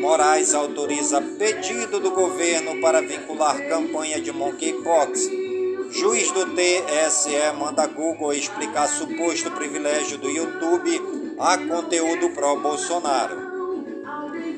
Moraes 0.00 0.54
autoriza 0.54 1.20
pedido 1.20 1.98
do 1.98 2.12
governo 2.12 2.80
para 2.80 3.00
vincular 3.00 3.60
campanha 3.68 4.20
de 4.20 4.30
monkeypox. 4.30 5.47
Juiz 5.90 6.30
do 6.32 6.46
TSE 6.54 7.52
manda 7.58 7.86
Google 7.86 8.32
explicar 8.32 8.86
suposto 8.88 9.50
privilégio 9.52 10.18
do 10.18 10.28
YouTube 10.28 11.00
a 11.38 11.56
conteúdo 11.56 12.30
pró-Bolsonaro. 12.30 13.48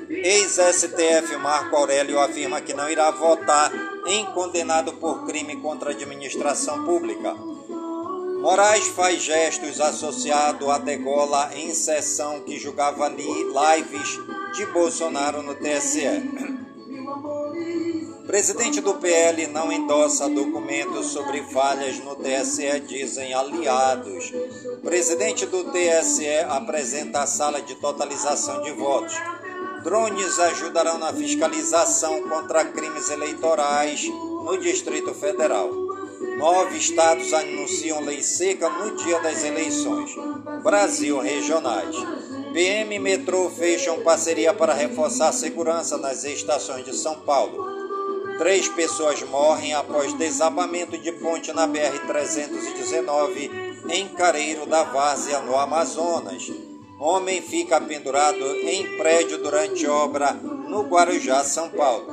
Ex-STF 0.09 1.37
Marco 1.37 1.77
Aurélio 1.77 2.19
afirma 2.19 2.61
que 2.61 2.75
não 2.75 2.91
irá 2.91 3.11
votar 3.11 3.73
em 4.07 4.27
condenado 4.27 4.95
por 4.95 5.25
crime 5.25 5.57
contra 5.57 5.91
a 5.91 5.93
administração 5.93 6.85
pública. 6.85 7.35
Moraes 8.41 8.89
faz 8.89 9.23
gestos 9.23 9.81
associado 9.81 10.71
a 10.71 10.79
degola 10.79 11.51
em 11.55 11.73
sessão 11.75 12.41
que 12.41 12.59
julgava 12.59 13.09
lives 13.09 14.19
de 14.55 14.67
Bolsonaro 14.67 15.43
no 15.43 15.55
TSE. 15.55 16.60
Presidente 18.31 18.81
do 18.81 18.95
PL 18.95 19.49
não 19.49 19.73
endossa 19.73 20.29
documentos 20.29 21.07
sobre 21.07 21.43
falhas 21.43 21.99
no 21.99 22.15
TSE, 22.15 22.79
dizem 22.87 23.35
aliados. 23.35 24.33
Presidente 24.85 25.47
do 25.47 25.65
TSE 25.65 26.39
apresenta 26.49 27.23
a 27.23 27.27
sala 27.27 27.61
de 27.61 27.75
totalização 27.75 28.63
de 28.63 28.71
votos. 28.71 29.17
Drones 29.83 30.39
ajudarão 30.39 30.97
na 30.97 31.13
fiscalização 31.13 32.23
contra 32.29 32.65
crimes 32.67 33.11
eleitorais 33.11 34.07
no 34.07 34.57
Distrito 34.59 35.13
Federal. 35.13 35.69
Nove 36.39 36.79
estados 36.79 37.35
anunciam 37.35 38.01
lei 38.01 38.23
seca 38.23 38.71
no 38.71 38.95
dia 38.95 39.19
das 39.19 39.43
eleições. 39.43 40.15
Brasil 40.63 41.19
regionais. 41.19 41.97
PM 42.53 42.95
e 42.95 42.99
metrô 43.01 43.51
fecham 43.51 44.03
parceria 44.03 44.55
para 44.55 44.73
reforçar 44.73 45.31
a 45.31 45.33
segurança 45.33 45.99
nas 45.99 46.23
estações 46.23 46.85
de 46.85 46.95
São 46.95 47.17
Paulo. 47.23 47.70
Três 48.41 48.69
pessoas 48.71 49.23
morrem 49.25 49.75
após 49.75 50.15
desabamento 50.15 50.97
de 50.97 51.13
ponte 51.13 51.53
na 51.53 51.69
BR-319 51.69 53.51
em 53.91 54.09
Careiro 54.09 54.65
da 54.65 54.83
Várzea, 54.83 55.41
no 55.41 55.59
Amazonas. 55.59 56.51
Homem 56.99 57.43
fica 57.43 57.79
pendurado 57.79 58.43
em 58.63 58.97
prédio 58.97 59.43
durante 59.43 59.87
obra 59.87 60.33
no 60.33 60.85
Guarujá, 60.85 61.45
São 61.45 61.69
Paulo. 61.69 62.07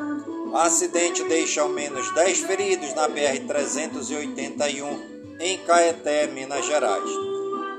Acidente 0.54 1.24
deixa 1.24 1.62
ao 1.62 1.70
menos 1.70 2.14
10 2.14 2.40
feridos 2.40 2.94
na 2.94 3.08
BR-381 3.08 5.40
em 5.40 5.58
Caeté, 5.60 6.28
Minas 6.28 6.66
Gerais. 6.66 7.10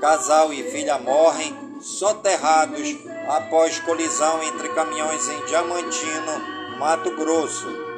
Casal 0.01 0.51
e 0.51 0.63
filha 0.71 0.97
morrem 0.97 1.55
soterrados 1.81 2.97
após 3.27 3.77
colisão 3.81 4.41
entre 4.41 4.69
caminhões 4.69 5.29
em 5.29 5.45
Diamantino, 5.45 6.79
Mato 6.79 7.11
Grosso. 7.11 7.88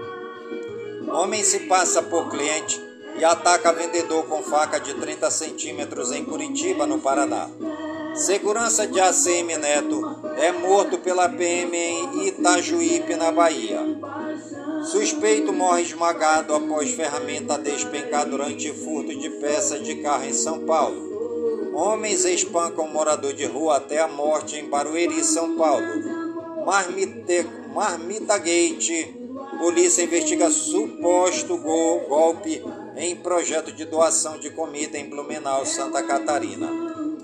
Homem 1.14 1.44
se 1.44 1.62
passa 1.62 2.02
por 2.02 2.30
cliente 2.30 2.82
e 3.18 3.24
ataca 3.26 3.74
vendedor 3.74 4.26
com 4.26 4.42
faca 4.42 4.80
de 4.80 4.94
30 4.94 5.30
centímetros 5.30 6.12
em 6.12 6.24
Curitiba, 6.24 6.86
no 6.86 7.00
Paraná. 7.00 7.50
Segurança 8.16 8.88
de 8.88 9.00
ACM 9.00 9.58
Neto 9.58 10.02
é 10.38 10.52
morto 10.52 10.98
pela 10.98 11.30
PM 11.30 11.76
em 11.76 12.28
Itajuípe, 12.28 13.16
na 13.16 13.32
Bahia. 13.32 13.80
Suspeito 14.84 15.54
morre 15.54 15.84
esmagado 15.84 16.54
após 16.54 16.92
ferramenta 16.92 17.58
despencar 17.58 18.26
durante 18.26 18.72
furto 18.74 19.16
de 19.16 19.30
peça 19.30 19.80
de 19.80 19.96
carro 19.96 20.26
em 20.26 20.34
São 20.34 20.66
Paulo. 20.66 21.72
Homens 21.74 22.26
espancam 22.26 22.88
morador 22.88 23.34
de 23.34 23.46
rua 23.46 23.78
até 23.78 24.00
a 24.00 24.08
morte 24.08 24.58
em 24.58 24.70
Barueri, 24.70 25.24
São 25.24 25.56
Paulo. 25.56 26.66
Marmite, 26.66 27.48
Marmita 27.74 28.38
Gate. 28.38 29.21
Polícia 29.62 30.02
investiga 30.02 30.50
suposto 30.50 31.56
golpe 31.56 32.64
em 32.98 33.16
projeto 33.16 33.72
de 33.72 33.86
doação 33.86 34.40
de 34.40 34.50
comida 34.50 34.98
em 34.98 35.08
Blumenau, 35.08 35.64
Santa 35.68 36.02
Catarina. 36.02 36.68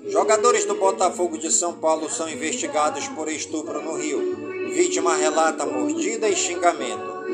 Jogadores 0.08 0.64
do 0.64 0.76
Botafogo 0.76 1.36
de 1.40 1.52
São 1.52 1.74
Paulo 1.74 2.08
são 2.12 2.30
investigados 2.30 3.08
por 3.08 3.28
estupro 3.28 3.82
no 3.82 3.98
Rio. 3.98 4.70
Vítima 4.72 5.16
relata 5.16 5.66
mordida 5.66 6.30
e 6.30 6.36
xingamento. 6.36 7.26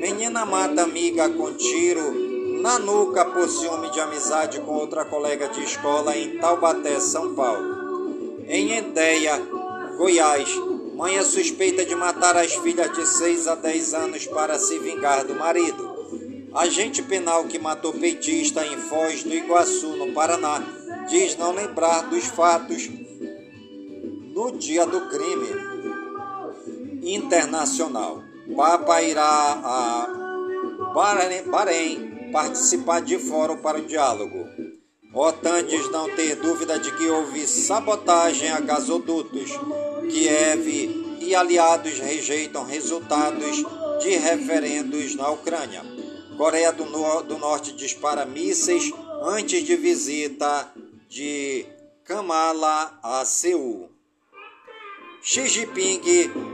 Menina 0.00 0.46
mata 0.46 0.84
amiga 0.84 1.28
com 1.28 1.52
tiro 1.52 2.62
na 2.62 2.78
nuca 2.78 3.26
por 3.26 3.50
ciúme 3.50 3.90
de 3.90 4.00
amizade 4.00 4.58
com 4.60 4.72
outra 4.72 5.04
colega 5.04 5.50
de 5.50 5.64
escola 5.64 6.16
em 6.16 6.38
Taubaté, 6.38 6.98
São 6.98 7.34
Paulo. 7.34 8.40
Em 8.48 8.78
Endeia, 8.78 9.36
Goiás, 9.98 10.48
mãe 10.96 11.16
é 11.18 11.22
suspeita 11.22 11.84
de 11.84 11.94
matar 11.94 12.36
as 12.38 12.54
filhas 12.54 12.90
de 12.96 13.06
6 13.06 13.46
a 13.48 13.54
10 13.54 13.92
anos 13.92 14.26
para 14.26 14.58
se 14.58 14.78
vingar 14.78 15.26
do 15.26 15.34
marido. 15.34 15.94
Agente 16.54 17.02
penal 17.02 17.44
que 17.44 17.58
matou 17.58 17.92
petista 17.92 18.64
em 18.64 18.78
Foz 18.78 19.22
do 19.22 19.34
Iguaçu, 19.34 19.88
no 19.96 20.14
Paraná, 20.14 20.62
diz 21.06 21.36
não 21.36 21.52
lembrar 21.52 22.08
dos 22.08 22.24
fatos 22.24 22.88
no 24.34 24.52
dia 24.52 24.86
do 24.86 25.02
crime 25.08 25.48
internacional. 27.02 28.22
Papa 28.56 29.02
irá 29.02 29.22
a 29.22 30.08
Bahrein 31.50 32.30
participar 32.32 33.00
de 33.00 33.18
fórum 33.18 33.58
para 33.58 33.78
o 33.78 33.84
diálogo. 33.84 34.46
OTAN 35.12 35.64
diz 35.64 35.90
não 35.90 36.08
ter 36.14 36.36
dúvida 36.36 36.78
de 36.78 36.90
que 36.92 37.08
houve 37.08 37.46
sabotagem 37.46 38.50
a 38.50 38.60
gasodutos. 38.60 39.50
Kiev 40.08 40.66
e 41.20 41.34
aliados 41.34 41.98
rejeitam 41.98 42.64
resultados 42.64 43.64
de 44.00 44.10
referendos 44.16 45.14
na 45.14 45.30
Ucrânia. 45.30 45.82
Coreia 46.36 46.72
do, 46.72 46.84
do 47.22 47.38
Norte 47.38 47.72
dispara 47.72 48.24
mísseis 48.24 48.92
antes 49.22 49.64
de 49.64 49.76
visita 49.76 50.70
de 51.08 51.66
Kamala 52.04 52.98
a 53.02 53.24
Seul. 53.24 53.90
Xi 55.22 55.48
Jinping 55.48 56.00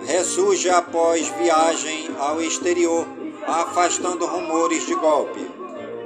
ressurge 0.07 0.71
após 0.71 1.29
viagem 1.29 2.09
ao 2.19 2.41
exterior, 2.41 3.07
afastando 3.47 4.25
rumores 4.25 4.87
de 4.87 4.95
golpe. 4.95 5.41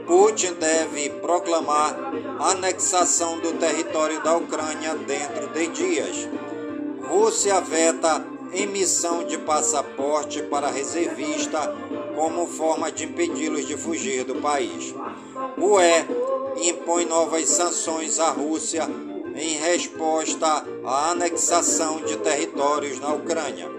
Putin 0.06 0.54
deve 0.54 1.10
proclamar 1.20 1.96
anexação 2.40 3.38
do 3.38 3.52
território 3.52 4.22
da 4.22 4.36
Ucrânia 4.36 4.94
dentro 4.94 5.48
de 5.48 5.66
dias. 5.68 6.28
Rússia 7.08 7.60
veta 7.60 8.24
emissão 8.52 9.24
de 9.24 9.38
passaporte 9.38 10.42
para 10.42 10.70
reservista 10.70 11.74
como 12.14 12.46
forma 12.46 12.90
de 12.90 13.04
impedi-los 13.04 13.66
de 13.66 13.76
fugir 13.76 14.24
do 14.24 14.36
país. 14.36 14.94
O 15.56 15.74
UE 15.74 16.68
impõe 16.68 17.04
novas 17.04 17.48
sanções 17.48 18.18
à 18.18 18.30
Rússia 18.30 18.88
em 19.34 19.56
resposta 19.58 20.64
à 20.84 21.10
anexação 21.10 22.00
de 22.00 22.16
territórios 22.16 22.98
na 22.98 23.12
Ucrânia. 23.12 23.70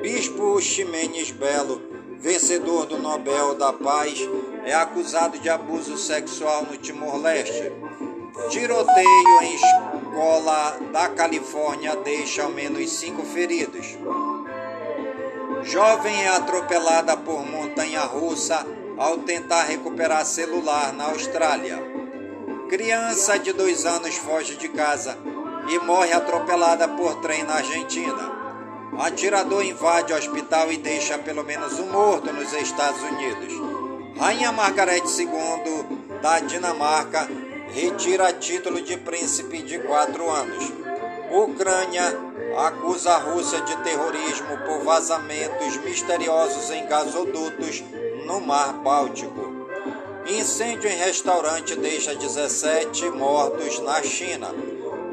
Bispo 0.00 0.60
Ximenes 0.60 1.30
Belo, 1.30 1.80
vencedor 2.18 2.86
do 2.86 2.98
Nobel 2.98 3.54
da 3.54 3.72
Paz, 3.72 4.18
é 4.64 4.74
acusado 4.74 5.38
de 5.38 5.48
abuso 5.48 5.96
sexual 5.96 6.66
no 6.70 6.76
Timor-Leste. 6.76 7.72
Tiroteio 8.50 9.42
em 9.42 9.58
escola 10.14 10.78
da 10.92 11.08
Califórnia 11.08 11.96
deixa 11.96 12.44
ao 12.44 12.50
menos 12.50 12.88
cinco 12.92 13.24
feridos. 13.24 13.98
Jovem 15.64 16.22
é 16.22 16.28
atropelada 16.28 17.16
por 17.16 17.44
montanha 17.44 18.02
russa 18.02 18.64
ao 18.96 19.18
tentar 19.18 19.64
recuperar 19.64 20.24
celular 20.24 20.92
na 20.92 21.06
Austrália. 21.06 21.82
Criança 22.68 23.38
de 23.40 23.52
dois 23.52 23.84
anos 23.84 24.14
foge 24.14 24.54
de 24.54 24.68
casa 24.68 25.18
e 25.68 25.78
morre 25.80 26.12
atropelada 26.12 26.86
por 26.86 27.16
trem 27.16 27.42
na 27.42 27.54
Argentina. 27.54 28.32
Atirador 28.96 29.64
invade 29.64 30.12
o 30.12 30.16
hospital 30.16 30.70
e 30.70 30.76
deixa 30.76 31.18
pelo 31.18 31.42
menos 31.42 31.80
um 31.80 31.90
morto 31.90 32.32
nos 32.32 32.52
Estados 32.52 33.02
Unidos. 33.02 33.52
Rainha 34.16 34.52
Margaret 34.52 35.02
II 35.18 35.98
da 36.22 36.38
Dinamarca 36.38 37.28
retira 37.72 38.32
título 38.32 38.80
de 38.80 38.96
príncipe 38.96 39.62
de 39.62 39.78
quatro 39.78 40.28
anos. 40.30 40.72
Ucrânia 41.30 42.16
acusa 42.58 43.12
a 43.12 43.18
Rússia 43.18 43.60
de 43.62 43.76
terrorismo 43.78 44.58
por 44.66 44.84
vazamentos 44.84 45.76
misteriosos 45.78 46.70
em 46.70 46.86
gasodutos 46.86 47.82
no 48.26 48.40
Mar 48.40 48.72
Báltico. 48.74 49.66
Incêndio 50.26 50.88
em 50.88 50.96
restaurante 50.96 51.76
deixa 51.76 52.14
17 52.14 53.10
mortos 53.10 53.80
na 53.80 54.02
China. 54.02 54.48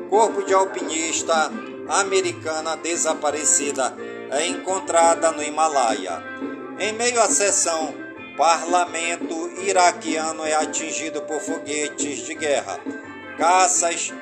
Corpo 0.09 0.43
de 0.43 0.53
alpinista 0.53 1.51
americana 1.89 2.77
desaparecida 2.77 3.95
é 4.29 4.47
encontrada 4.47 5.31
no 5.31 5.43
Himalaia. 5.43 6.23
Em 6.79 6.93
meio 6.93 7.21
à 7.21 7.27
sessão, 7.27 7.93
parlamento 8.37 9.49
iraquiano 9.61 10.45
é 10.45 10.53
atingido 10.55 11.21
por 11.21 11.39
foguetes 11.39 12.19
de 12.19 12.33
guerra. 12.33 12.79
Caças 13.37 14.13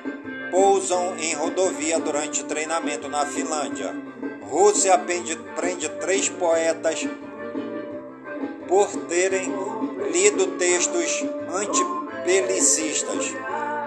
pousam 0.51 1.17
em 1.17 1.33
rodovia 1.33 1.99
durante 1.99 2.43
treinamento 2.43 3.07
na 3.07 3.25
Finlândia. 3.25 3.95
Rússia 4.41 4.97
prende, 4.97 5.35
prende 5.55 5.89
três 5.89 6.27
poetas 6.27 7.07
por 8.67 8.87
terem 9.07 9.51
lido 10.11 10.57
textos 10.57 11.25
antibelicistas. 11.53 13.33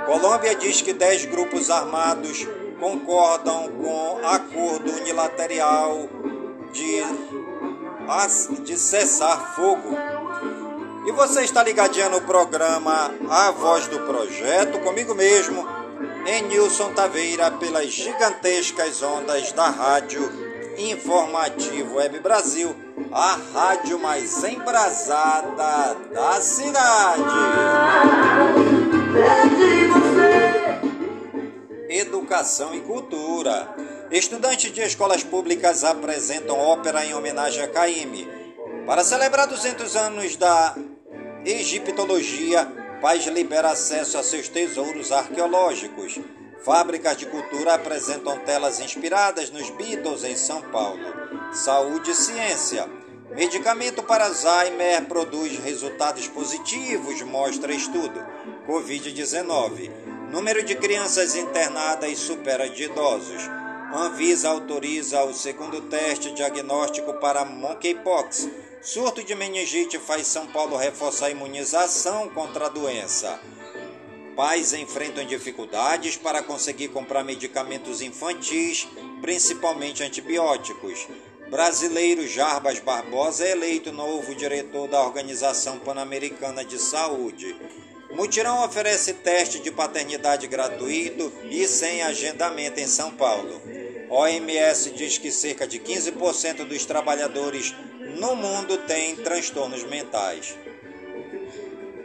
Colômbia 0.07 0.55
diz 0.55 0.83
que 0.83 0.93
dez 0.93 1.25
grupos 1.25 1.71
armados 1.71 2.47
concordam 2.81 3.71
com 3.81 4.27
acordo 4.27 4.91
unilateral 4.93 6.09
de, 6.73 7.03
de 8.65 8.77
cessar 8.77 9.55
fogo. 9.55 9.97
E 11.05 11.11
você 11.11 11.43
está 11.43 11.65
ligadinha 11.65 12.09
no 12.09 12.21
programa 12.21 13.11
A 13.29 13.51
Voz 13.51 13.89
do 13.89 13.99
Projeto, 14.01 14.79
comigo 14.81 15.17
mesmo, 15.17 15.67
em 16.25 16.43
Nilson 16.43 16.93
Taveira 16.93 17.51
pelas 17.51 17.89
gigantescas 17.89 19.03
ondas 19.03 19.51
da 19.51 19.69
Rádio 19.69 20.23
Informativo 20.79 21.97
Web 21.97 22.21
Brasil, 22.21 22.75
a 23.11 23.37
rádio 23.53 23.99
mais 23.99 24.45
embrasada 24.45 25.97
da 26.15 26.41
cidade. 26.41 27.23
Educação 31.89 32.77
e 32.77 32.81
cultura. 32.81 33.75
Estudantes 34.09 34.73
de 34.73 34.81
escolas 34.83 35.25
públicas 35.25 35.83
apresentam 35.83 36.57
ópera 36.57 37.05
em 37.05 37.13
homenagem 37.13 37.65
a 37.65 37.69
Caíme. 37.69 38.29
Para 38.87 39.05
celebrar 39.05 39.47
200 39.47 39.95
anos 39.97 40.37
da 40.37 40.75
egiptologia, 41.45 42.71
Paz 43.03 43.27
libera 43.27 43.73
acesso 43.73 44.17
a 44.17 44.23
seus 44.23 44.47
tesouros 44.49 45.11
arqueológicos. 45.11 46.21
Fábricas 46.65 47.17
de 47.17 47.27
cultura 47.27 47.75
apresentam 47.75 48.39
telas 48.39 48.79
inspiradas 48.79 49.51
nos 49.51 49.71
Beatles 49.71 50.23
em 50.23 50.37
São 50.37 50.63
Paulo. 50.63 51.03
Saúde 51.53 52.13
e 52.13 52.15
ciência. 52.15 52.89
Medicamento 53.33 54.05
para 54.05 54.27
Alzheimer 54.27 55.05
produz 55.07 55.59
resultados 55.59 56.29
positivos, 56.29 57.21
mostra 57.23 57.75
estudo. 57.75 58.25
Covid-19. 58.69 59.91
Número 60.31 60.63
de 60.63 60.77
crianças 60.77 61.35
internadas 61.35 62.21
supera 62.21 62.71
de 62.71 62.85
idosos. 62.85 63.43
Anvisa 63.93 64.49
autoriza 64.49 65.25
o 65.25 65.35
segundo 65.35 65.81
teste 65.81 66.33
diagnóstico 66.33 67.15
para 67.15 67.45
monkeypox 67.45 68.49
Surto 68.83 69.23
de 69.23 69.33
meningite 69.37 69.97
faz 69.97 70.27
São 70.27 70.49
Paulo 70.49 70.77
reforçar 70.77 71.27
a 71.27 71.31
imunização 71.31 72.29
contra 72.31 72.67
a 72.67 72.69
doença. 72.69 73.39
Pais 74.35 74.73
enfrentam 74.73 75.25
dificuldades 75.25 76.17
para 76.17 76.43
conseguir 76.43 76.89
comprar 76.89 77.23
medicamentos 77.23 78.03
infantis, 78.03 78.89
principalmente 79.21 80.03
antibióticos. 80.03 81.07
brasileiro 81.49 82.27
Jarbas 82.27 82.81
Barbosa 82.81 83.47
é 83.47 83.53
eleito 83.53 83.93
novo 83.93 84.35
diretor 84.35 84.89
da 84.89 85.01
Organização 85.01 85.79
Pan-Americana 85.79 86.65
de 86.65 86.77
Saúde. 86.77 87.55
Mutirão 88.11 88.65
oferece 88.65 89.15
teste 89.15 89.61
de 89.61 89.71
paternidade 89.71 90.49
gratuito 90.49 91.33
e 91.45 91.69
sem 91.69 92.03
agendamento 92.03 92.81
em 92.81 92.89
São 92.89 93.13
Paulo. 93.13 93.63
OMS 94.11 94.91
diz 94.91 95.19
que 95.19 95.31
cerca 95.31 95.69
de 95.69 95.79
15% 95.79 96.65
dos 96.65 96.85
trabalhadores 96.85 97.73
no 98.17 98.35
mundo 98.37 98.79
têm 98.79 99.17
transtornos 99.17 99.85
mentais. 99.85 100.57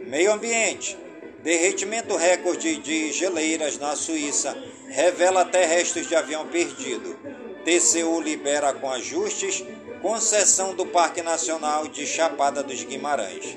Meio 0.06 0.32
ambiente. 0.32 0.96
Derretimento 1.42 2.16
recorde 2.16 2.76
de 2.76 3.12
geleiras 3.12 3.78
na 3.78 3.94
Suíça 3.94 4.56
revela 4.88 5.42
até 5.42 5.64
restos 5.64 6.08
de 6.08 6.16
avião 6.16 6.46
perdido. 6.48 7.16
TCU 7.64 8.20
libera 8.20 8.72
com 8.72 8.90
ajustes 8.90 9.64
concessão 10.00 10.74
do 10.74 10.86
Parque 10.86 11.22
Nacional 11.22 11.88
de 11.88 12.06
Chapada 12.06 12.62
dos 12.62 12.82
Guimarães. 12.82 13.56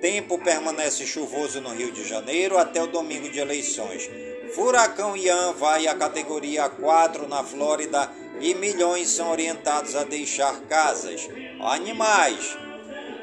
Tempo 0.00 0.38
permanece 0.38 1.06
chuvoso 1.06 1.60
no 1.60 1.70
Rio 1.70 1.90
de 1.90 2.06
Janeiro 2.06 2.58
até 2.58 2.82
o 2.82 2.86
domingo 2.86 3.28
de 3.28 3.38
eleições. 3.38 4.08
Furacão 4.54 5.16
Ian 5.16 5.52
vai 5.52 5.86
à 5.86 5.94
categoria 5.94 6.68
4 6.68 7.28
na 7.28 7.42
Flórida 7.42 8.10
e 8.40 8.54
milhões 8.54 9.08
são 9.08 9.30
orientados 9.30 9.96
a 9.96 10.04
deixar 10.04 10.60
casas. 10.62 11.28
Animais. 11.64 12.58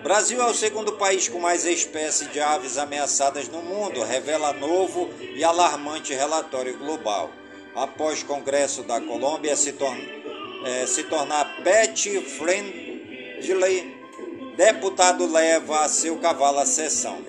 Brasil 0.01 0.41
é 0.41 0.45
o 0.45 0.53
segundo 0.53 0.93
país 0.93 1.29
com 1.29 1.39
mais 1.39 1.63
espécies 1.63 2.31
de 2.31 2.39
aves 2.39 2.75
ameaçadas 2.75 3.47
no 3.47 3.61
mundo, 3.61 4.01
revela 4.03 4.51
novo 4.51 5.11
e 5.35 5.43
alarmante 5.43 6.11
relatório 6.15 6.75
global. 6.75 7.29
Após 7.75 8.23
Congresso 8.23 8.81
da 8.81 8.99
Colômbia 8.99 9.55
se, 9.55 9.75
é, 10.65 10.87
se 10.87 11.03
tornar 11.03 11.61
pet 11.63 12.19
friendly, 12.21 13.95
deputado 14.57 15.31
leva 15.31 15.87
seu 15.87 16.17
cavalo 16.17 16.57
à 16.57 16.65
sessão. 16.65 17.23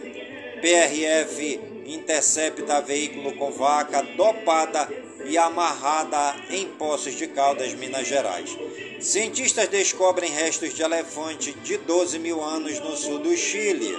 PRF 0.62 1.60
intercepta 1.84 2.80
veículo 2.80 3.34
com 3.34 3.50
vaca 3.50 4.00
dopada 4.16 4.88
e 5.24 5.38
amarrada 5.38 6.36
em 6.50 6.66
Poços 6.68 7.14
de 7.14 7.26
Caldas, 7.26 7.74
Minas 7.74 8.06
Gerais. 8.06 8.56
Cientistas 9.00 9.68
descobrem 9.68 10.30
restos 10.30 10.74
de 10.74 10.82
elefante 10.82 11.52
de 11.52 11.76
12 11.76 12.18
mil 12.18 12.42
anos 12.42 12.78
no 12.80 12.96
sul 12.96 13.18
do 13.18 13.36
Chile. 13.36 13.96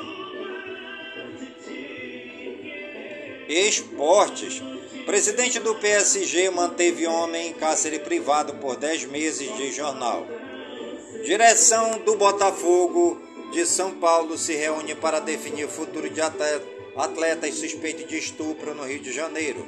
Esportes. 3.48 4.62
Presidente 5.06 5.60
do 5.60 5.76
PSG 5.76 6.50
manteve 6.50 7.06
homem 7.06 7.50
em 7.50 7.54
cárcere 7.54 8.00
privado 8.00 8.54
por 8.56 8.78
10 8.78 9.06
meses 9.06 9.56
de 9.58 9.72
jornal. 9.72 10.26
Direção 11.26 12.00
do 12.00 12.16
Botafogo 12.16 13.22
de 13.52 13.66
São 13.66 13.92
Paulo 13.92 14.38
se 14.38 14.54
reúne 14.54 14.96
para 14.96 15.20
definir 15.20 15.68
futuro 15.68 16.10
de 16.10 16.22
atletas 16.22 17.56
suspeitos 17.56 18.08
de 18.08 18.18
estupro 18.18 18.74
no 18.74 18.84
Rio 18.84 19.00
de 19.00 19.12
Janeiro. 19.12 19.66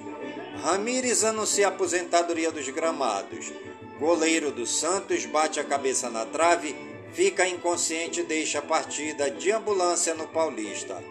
Ramires 0.61 1.23
anuncia 1.23 1.67
a 1.67 1.69
aposentadoria 1.69 2.51
dos 2.51 2.67
gramados. 2.69 3.51
Goleiro 3.99 4.51
do 4.51 4.65
Santos 4.65 5.25
bate 5.25 5.59
a 5.59 5.63
cabeça 5.63 6.09
na 6.09 6.25
trave, 6.25 6.75
fica 7.13 7.47
inconsciente 7.47 8.21
e 8.21 8.23
deixa 8.23 8.59
a 8.59 8.61
partida 8.61 9.29
de 9.29 9.51
ambulância 9.51 10.13
no 10.13 10.27
Paulista. 10.27 11.01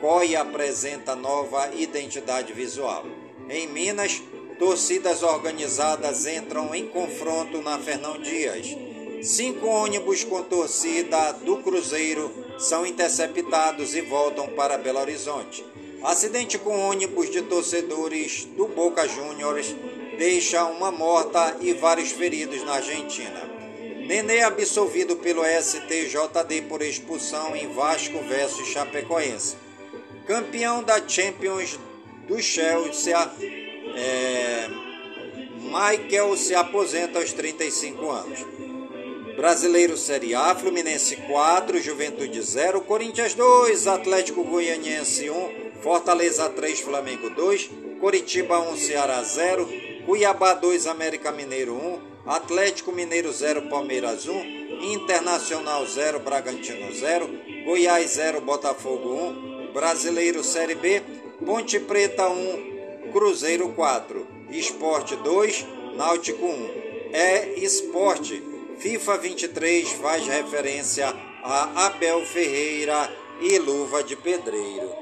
COI 0.00 0.34
apresenta 0.34 1.14
nova 1.14 1.70
identidade 1.74 2.52
visual. 2.52 3.04
Em 3.48 3.68
Minas, 3.68 4.22
torcidas 4.58 5.22
organizadas 5.22 6.26
entram 6.26 6.74
em 6.74 6.88
confronto 6.88 7.60
na 7.62 7.78
Fernão 7.78 8.18
Dias. 8.18 8.66
Cinco 9.22 9.66
ônibus 9.66 10.24
com 10.24 10.42
torcida 10.42 11.32
do 11.32 11.58
Cruzeiro 11.58 12.32
são 12.58 12.84
interceptados 12.84 13.94
e 13.94 14.00
voltam 14.00 14.48
para 14.48 14.78
Belo 14.78 14.98
Horizonte. 14.98 15.64
Acidente 16.04 16.58
com 16.58 16.76
ônibus 16.88 17.30
de 17.30 17.42
torcedores 17.42 18.44
do 18.56 18.66
Boca 18.66 19.06
Juniors 19.06 19.72
deixa 20.18 20.64
uma 20.64 20.90
morta 20.90 21.56
e 21.60 21.72
vários 21.72 22.10
feridos 22.10 22.64
na 22.64 22.74
Argentina. 22.74 23.40
Nenê 24.06 24.42
absolvido 24.42 25.16
pelo 25.16 25.42
STJD 25.44 26.62
por 26.68 26.82
expulsão 26.82 27.54
em 27.54 27.72
Vasco 27.72 28.18
versus 28.24 28.66
Chapecoense. 28.66 29.56
Campeão 30.26 30.82
da 30.82 31.06
Champions 31.06 31.78
do 32.26 32.40
Chelsea, 32.42 33.16
é, 33.96 34.68
Michael 35.60 36.36
se 36.36 36.52
aposenta 36.54 37.20
aos 37.20 37.32
35 37.32 38.10
anos. 38.10 38.40
Brasileiro 39.36 39.96
Série 39.96 40.34
A, 40.34 40.54
Fluminense 40.54 41.16
4, 41.16 41.80
Juventude 41.80 42.42
0, 42.42 42.80
Corinthians 42.82 43.34
2, 43.34 43.86
Atlético 43.86 44.44
Goianiense 44.44 45.30
1, 45.30 45.61
Fortaleza 45.82 46.48
3, 46.48 46.80
Flamengo 46.80 47.28
2, 47.30 47.70
Coritiba 48.00 48.60
1, 48.60 48.76
Ceará 48.76 49.22
0, 49.22 49.68
Cuiabá 50.06 50.54
2, 50.54 50.86
América 50.86 51.32
Mineiro 51.32 51.74
1, 51.74 52.00
Atlético 52.24 52.92
Mineiro 52.92 53.32
0, 53.32 53.62
Palmeiras 53.62 54.28
1, 54.28 54.82
Internacional 54.92 55.84
0, 55.84 56.20
Bragantino 56.20 56.92
0, 56.92 57.28
Goiás 57.64 58.12
0, 58.12 58.40
Botafogo 58.42 59.12
1, 59.12 59.72
Brasileiro 59.72 60.44
Série 60.44 60.76
B, 60.76 61.02
Ponte 61.44 61.80
Preta 61.80 62.28
1, 62.28 63.10
Cruzeiro 63.12 63.70
4, 63.70 64.26
Esporte 64.50 65.16
2, 65.16 65.66
Náutico 65.96 66.46
1. 66.46 66.70
É 67.12 67.58
esporte 67.58 68.40
FIFA 68.78 69.18
23 69.18 69.92
faz 69.92 70.26
referência 70.26 71.08
a 71.42 71.86
Abel 71.86 72.24
Ferreira 72.24 73.10
e 73.40 73.58
Luva 73.58 74.02
de 74.02 74.16
Pedreiro. 74.16 75.01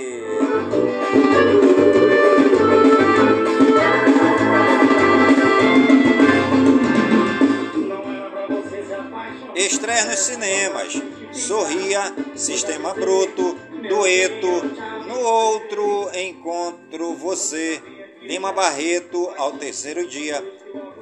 Estreia 9.65 10.05
nos 10.05 10.19
cinemas. 10.19 10.93
Sorria, 11.31 12.01
Sistema 12.35 12.95
Bruto, 12.95 13.55
Dueto. 13.87 14.63
No 15.07 15.19
outro 15.19 16.09
encontro 16.17 17.13
você. 17.13 17.81
Lima 18.23 18.51
Barreto 18.51 19.31
ao 19.37 19.53
terceiro 19.53 20.07
dia. 20.07 20.43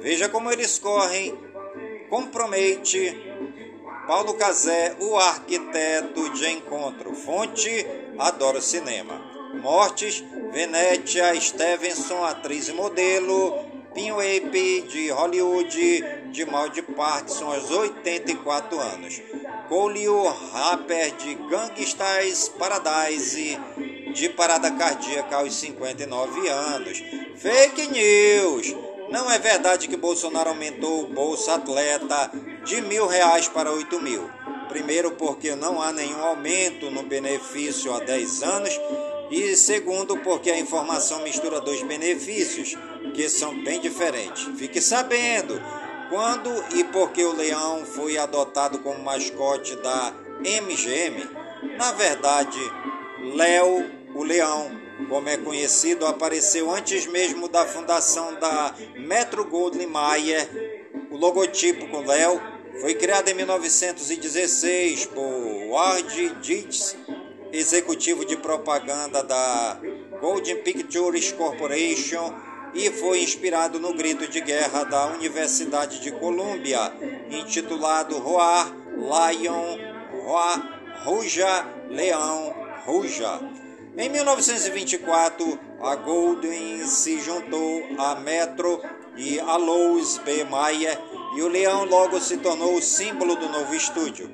Veja 0.00 0.28
como 0.28 0.52
eles 0.52 0.78
correm. 0.78 1.34
Compromete. 2.10 3.16
Paulo 4.06 4.34
Casé, 4.34 4.94
o 5.00 5.16
arquiteto 5.16 6.28
de 6.30 6.50
encontro. 6.50 7.14
Fonte, 7.14 7.86
adoro 8.18 8.60
cinema. 8.60 9.20
Mortes, 9.62 10.22
Venetia, 10.52 11.38
Stevenson, 11.40 12.24
atriz 12.24 12.68
e 12.68 12.72
modelo. 12.72 13.69
Pinho 13.94 14.20
Ape, 14.20 14.82
de 14.82 15.10
Hollywood, 15.10 16.04
de 16.30 16.44
mal 16.46 16.68
de 16.68 16.80
Parkinson 16.80 17.52
aos 17.52 17.70
84 17.70 18.78
anos. 18.78 19.20
Cole, 19.68 20.08
o 20.08 20.28
rapper 20.28 21.10
de 21.16 21.34
Gangsters 21.34 22.48
Paradise, 22.50 23.58
de 24.14 24.28
parada 24.30 24.70
cardíaca 24.70 25.36
aos 25.36 25.54
59 25.54 26.48
anos. 26.48 27.02
Fake 27.36 27.88
news! 27.88 28.76
Não 29.10 29.28
é 29.28 29.40
verdade 29.40 29.88
que 29.88 29.96
Bolsonaro 29.96 30.50
aumentou 30.50 31.02
o 31.02 31.06
Bolsa 31.08 31.54
Atleta 31.54 32.30
de 32.64 32.80
mil 32.80 33.08
reais 33.08 33.48
para 33.48 33.72
oito 33.72 34.00
mil. 34.00 34.30
Primeiro, 34.68 35.10
porque 35.12 35.56
não 35.56 35.82
há 35.82 35.92
nenhum 35.92 36.22
aumento 36.22 36.92
no 36.92 37.02
benefício 37.02 37.92
há 37.92 37.98
10 37.98 38.42
anos. 38.44 38.80
E 39.30 39.54
segundo, 39.56 40.16
porque 40.18 40.50
a 40.50 40.58
informação 40.58 41.22
mistura 41.22 41.60
dois 41.60 41.82
benefícios 41.82 42.76
que 43.14 43.28
são 43.28 43.62
bem 43.62 43.80
diferentes. 43.80 44.44
Fique 44.58 44.80
sabendo 44.80 45.60
quando 46.08 46.50
e 46.74 46.82
por 46.84 47.12
que 47.12 47.24
o 47.24 47.32
leão 47.32 47.86
foi 47.86 48.18
adotado 48.18 48.80
como 48.80 49.02
mascote 49.04 49.76
da 49.76 50.12
MGM. 50.40 51.28
Na 51.78 51.92
verdade, 51.92 52.58
Léo, 53.34 53.88
o 54.14 54.24
leão, 54.24 54.70
como 55.08 55.28
é 55.28 55.36
conhecido, 55.36 56.06
apareceu 56.06 56.68
antes 56.68 57.06
mesmo 57.06 57.48
da 57.48 57.64
fundação 57.64 58.34
da 58.34 58.74
Metro 58.96 59.44
Goldwyn 59.44 59.86
Mayer. 59.86 60.90
O 61.10 61.16
logotipo 61.16 61.86
com 61.86 62.04
Léo 62.04 62.40
foi 62.80 62.94
criado 62.94 63.28
em 63.28 63.34
1916 63.34 65.06
por 65.06 65.68
Ward 65.68 66.34
Dietz, 66.40 66.96
executivo 67.52 68.24
de 68.24 68.36
propaganda 68.36 69.22
da 69.22 69.78
Golden 70.20 70.56
Pictures 70.62 71.32
Corporation 71.32 72.32
e 72.74 72.90
foi 72.90 73.22
inspirado 73.22 73.80
no 73.80 73.94
grito 73.94 74.28
de 74.28 74.40
guerra 74.40 74.84
da 74.84 75.06
Universidade 75.06 76.00
de 76.00 76.12
Colômbia, 76.12 76.92
intitulado 77.30 78.18
Roar, 78.18 78.72
Lion, 78.94 79.78
Roar, 80.22 80.80
Ruja, 81.04 81.66
Leão, 81.88 82.54
Ruja. 82.84 83.40
Em 83.96 84.08
1924, 84.08 85.58
a 85.82 85.96
Golden 85.96 86.86
se 86.86 87.20
juntou 87.20 87.82
à 87.98 88.14
Metro 88.14 88.80
e 89.16 89.40
a 89.40 89.56
Louis 89.56 90.18
B. 90.18 90.44
Mayer 90.44 90.98
e 91.34 91.42
o 91.42 91.48
leão 91.48 91.84
logo 91.84 92.20
se 92.20 92.36
tornou 92.38 92.76
o 92.76 92.82
símbolo 92.82 93.36
do 93.36 93.48
novo 93.48 93.74
estúdio. 93.74 94.30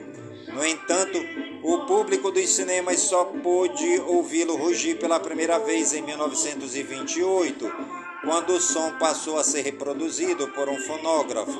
No 0.52 0.64
entanto, 0.64 1.18
o 1.66 1.84
público 1.84 2.30
dos 2.30 2.48
cinemas 2.54 3.00
só 3.00 3.24
pôde 3.24 4.00
ouvi-lo 4.06 4.54
rugir 4.54 5.00
pela 5.00 5.18
primeira 5.18 5.58
vez 5.58 5.92
em 5.92 6.00
1928, 6.00 7.72
quando 8.22 8.50
o 8.50 8.60
som 8.60 8.92
passou 9.00 9.36
a 9.36 9.42
ser 9.42 9.62
reproduzido 9.62 10.46
por 10.52 10.68
um 10.68 10.78
fonógrafo. 10.78 11.58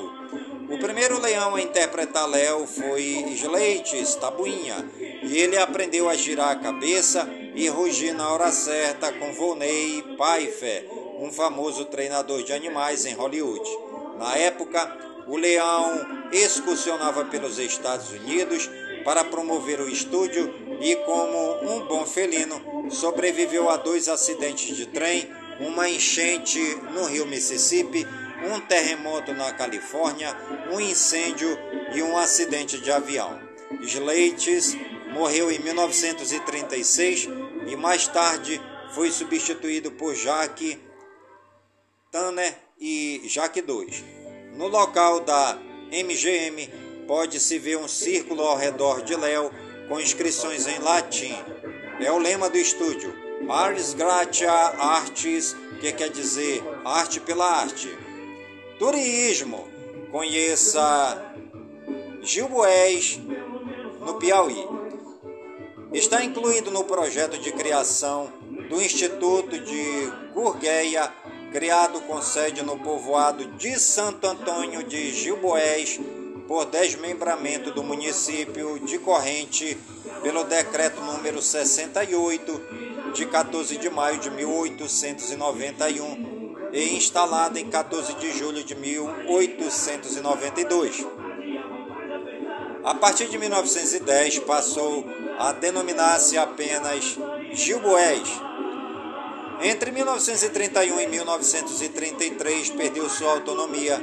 O 0.69 0.77
primeiro 0.79 1.19
leão 1.19 1.55
a 1.55 1.61
interpretar 1.61 2.25
Léo 2.25 2.65
foi 2.65 3.03
Slates 3.33 4.15
Tabuinha, 4.15 4.89
e 5.23 5.39
ele 5.39 5.57
aprendeu 5.57 6.07
a 6.07 6.15
girar 6.15 6.51
a 6.51 6.55
cabeça 6.55 7.27
e 7.53 7.67
rugir 7.67 8.13
na 8.13 8.29
hora 8.29 8.49
certa 8.49 9.11
com 9.11 9.33
Volney 9.33 10.01
Pfeiffer, 10.15 10.87
um 11.19 11.33
famoso 11.33 11.83
treinador 11.83 12.43
de 12.43 12.53
animais 12.53 13.05
em 13.05 13.13
Hollywood. 13.13 13.69
Na 14.17 14.37
época, 14.37 14.89
o 15.27 15.35
leão 15.35 16.29
excursionava 16.31 17.25
pelos 17.25 17.59
Estados 17.59 18.09
Unidos 18.11 18.69
para 19.07 19.23
promover 19.23 19.79
o 19.79 19.87
estúdio 19.87 20.53
e, 20.81 20.93
como 20.97 21.61
um 21.61 21.87
bom 21.87 22.05
felino, 22.05 22.91
sobreviveu 22.91 23.69
a 23.69 23.77
dois 23.77 24.09
acidentes 24.09 24.75
de 24.75 24.85
trem, 24.85 25.31
uma 25.61 25.89
enchente 25.89 26.59
no 26.91 27.05
rio 27.05 27.25
Mississippi, 27.25 28.05
um 28.51 28.59
terremoto 28.59 29.33
na 29.33 29.53
Califórnia, 29.53 30.35
um 30.73 30.81
incêndio 30.81 31.47
e 31.95 32.03
um 32.03 32.17
acidente 32.17 32.81
de 32.81 32.91
avião. 32.91 33.39
Slates 33.79 34.75
morreu 35.13 35.49
em 35.53 35.59
1936 35.59 37.29
e 37.65 37.77
mais 37.77 38.09
tarde 38.09 38.61
foi 38.93 39.09
substituído 39.09 39.89
por 39.89 40.15
Jack 40.15 40.77
Tanner 42.11 42.53
e 42.77 43.21
Jack 43.23 43.57
II. 43.57 44.03
No 44.57 44.67
local 44.67 45.21
da 45.21 45.57
MGM 45.93 46.86
pode-se 47.07 47.57
ver 47.57 47.77
um 47.77 47.87
círculo 47.87 48.43
ao 48.43 48.57
redor 48.57 49.01
de 49.01 49.15
Léo 49.15 49.49
com 49.87 49.99
inscrições 49.99 50.67
em 50.67 50.79
latim. 50.79 51.35
É 51.99 52.11
o 52.11 52.17
lema 52.17 52.49
do 52.49 52.57
estúdio, 52.57 53.13
Ars 53.49 53.93
Gratia 53.93 54.51
Artis, 54.51 55.55
que 55.79 55.91
quer 55.93 56.09
dizer 56.09 56.61
arte 56.83 57.19
pela 57.19 57.45
arte. 57.45 57.89
Turismo, 58.77 59.67
conheça 60.11 61.33
Gilboés, 62.21 63.19
no 64.01 64.15
Piauí. 64.15 64.67
Está 65.93 66.23
incluído 66.23 66.69
no 66.69 66.83
projeto 66.83 67.37
de 67.37 67.51
criação 67.53 68.31
do 68.69 68.81
Instituto 68.81 69.57
de 69.57 70.11
Gurgueia, 70.33 71.11
criado 71.51 72.01
com 72.01 72.21
sede 72.21 72.61
no 72.61 72.77
povoado 72.77 73.45
de 73.51 73.79
Santo 73.79 74.27
Antônio 74.27 74.83
de 74.83 75.13
Gilboés, 75.13 75.99
por 76.47 76.65
desmembramento 76.65 77.71
do 77.71 77.83
município 77.83 78.79
de 78.79 78.97
Corrente 78.99 79.77
pelo 80.23 80.45
decreto 80.45 81.01
número 81.01 81.41
68 81.41 82.61
de 83.13 83.25
14 83.25 83.77
de 83.77 83.89
maio 83.89 84.17
de 84.19 84.31
1891 84.31 86.69
e 86.71 86.95
instalada 86.95 87.59
em 87.59 87.69
14 87.69 88.13
de 88.13 88.31
julho 88.31 88.63
de 88.63 88.73
1892. 88.75 91.05
A 92.83 92.93
partir 92.95 93.27
de 93.27 93.37
1910 93.37 94.39
passou 94.39 95.05
a 95.37 95.51
denominar-se 95.51 96.37
apenas 96.37 97.19
Gilboés. 97.51 98.29
Entre 99.61 99.91
1931 99.91 101.01
e 101.01 101.07
1933 101.07 102.69
perdeu 102.69 103.09
sua 103.09 103.31
autonomia 103.31 103.99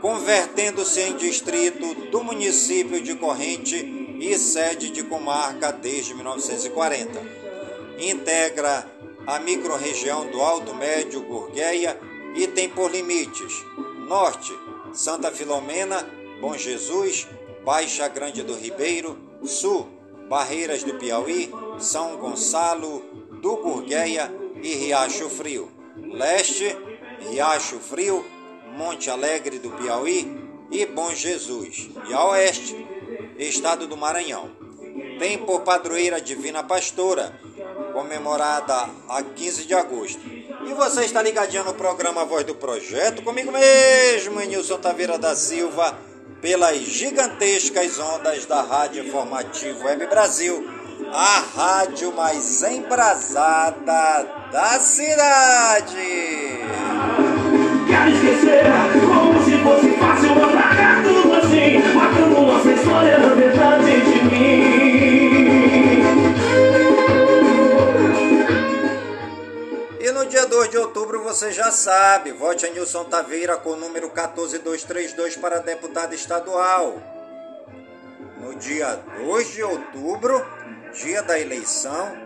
convertendo-se 0.00 1.00
em 1.00 1.16
distrito 1.16 1.94
do 2.10 2.24
município 2.24 3.00
de 3.02 3.14
Corrente 3.14 3.76
e 4.18 4.38
sede 4.38 4.90
de 4.90 5.02
comarca 5.02 5.72
desde 5.72 6.14
1940. 6.14 7.20
Integra 7.98 8.86
a 9.26 9.38
microrregião 9.38 10.30
do 10.30 10.40
Alto 10.40 10.74
Médio 10.74 11.22
Gurgueia 11.22 11.98
e 12.34 12.46
tem 12.46 12.68
por 12.68 12.90
limites 12.90 13.64
Norte, 14.08 14.52
Santa 14.92 15.30
Filomena, 15.30 16.04
Bom 16.40 16.56
Jesus, 16.56 17.28
Baixa 17.64 18.08
Grande 18.08 18.42
do 18.42 18.54
Ribeiro, 18.54 19.16
Sul, 19.44 19.86
Barreiras 20.28 20.82
do 20.82 20.94
Piauí, 20.94 21.50
São 21.78 22.16
Gonçalo, 22.16 23.00
do 23.40 23.56
Gurgueia 23.56 24.32
e 24.62 24.74
Riacho 24.74 25.28
Frio. 25.28 25.70
Leste, 25.96 26.76
Riacho 27.20 27.78
Frio, 27.78 28.24
Monte 28.76 29.10
Alegre 29.10 29.58
do 29.58 29.70
Piauí 29.70 30.40
e 30.70 30.86
Bom 30.86 31.12
Jesus. 31.14 31.88
E 32.08 32.14
a 32.14 32.24
oeste, 32.26 32.86
estado 33.38 33.86
do 33.86 33.96
Maranhão. 33.96 34.50
Tem 35.18 35.38
por 35.38 35.60
padroeira 35.62 36.20
Divina 36.20 36.62
Pastora, 36.62 37.38
comemorada 37.92 38.88
a 39.08 39.22
15 39.22 39.64
de 39.66 39.74
agosto. 39.74 40.20
E 40.26 40.72
você 40.74 41.04
está 41.04 41.22
ligadinho 41.22 41.64
no 41.64 41.74
programa 41.74 42.24
Voz 42.24 42.44
do 42.44 42.54
Projeto, 42.54 43.22
comigo 43.22 43.50
mesmo, 43.50 44.40
Nilson 44.40 44.78
Taveira 44.78 45.18
da 45.18 45.34
Silva, 45.34 45.98
pelas 46.40 46.78
gigantescas 46.78 47.98
ondas 47.98 48.46
da 48.46 48.62
Rádio 48.62 49.06
Informativo 49.06 49.84
Web 49.84 50.06
Brasil, 50.06 50.66
a 51.12 51.40
rádio 51.40 52.12
mais 52.14 52.62
embrasada 52.62 54.22
da 54.50 54.78
cidade 54.78 56.59
quero 57.90 58.10
esquecer. 58.10 58.62
Como 59.06 59.44
se 59.44 59.58
fosse 59.58 59.90
fácil 59.98 60.32
apagar 60.32 61.02
tudo 61.02 61.34
assim. 61.34 61.78
Matando 61.94 62.40
nossa 62.40 62.70
história 62.70 63.18
na 63.18 63.34
verdade 63.34 64.00
de 64.00 64.24
mim. 64.24 64.70
E 70.00 70.12
no 70.12 70.26
dia 70.26 70.46
2 70.46 70.70
de 70.70 70.78
outubro 70.78 71.22
você 71.22 71.50
já 71.52 71.70
sabe, 71.70 72.32
vote 72.32 72.64
a 72.66 72.70
Nilson 72.70 73.04
Taveira 73.04 73.56
com 73.56 73.70
o 73.70 73.76
número 73.76 74.08
14232 74.10 75.36
para 75.36 75.58
deputado 75.58 76.14
estadual. 76.14 77.02
No 78.40 78.54
dia 78.54 78.98
2 79.18 79.52
de 79.52 79.62
outubro, 79.62 80.42
dia 80.94 81.22
da 81.22 81.38
eleição, 81.38 82.16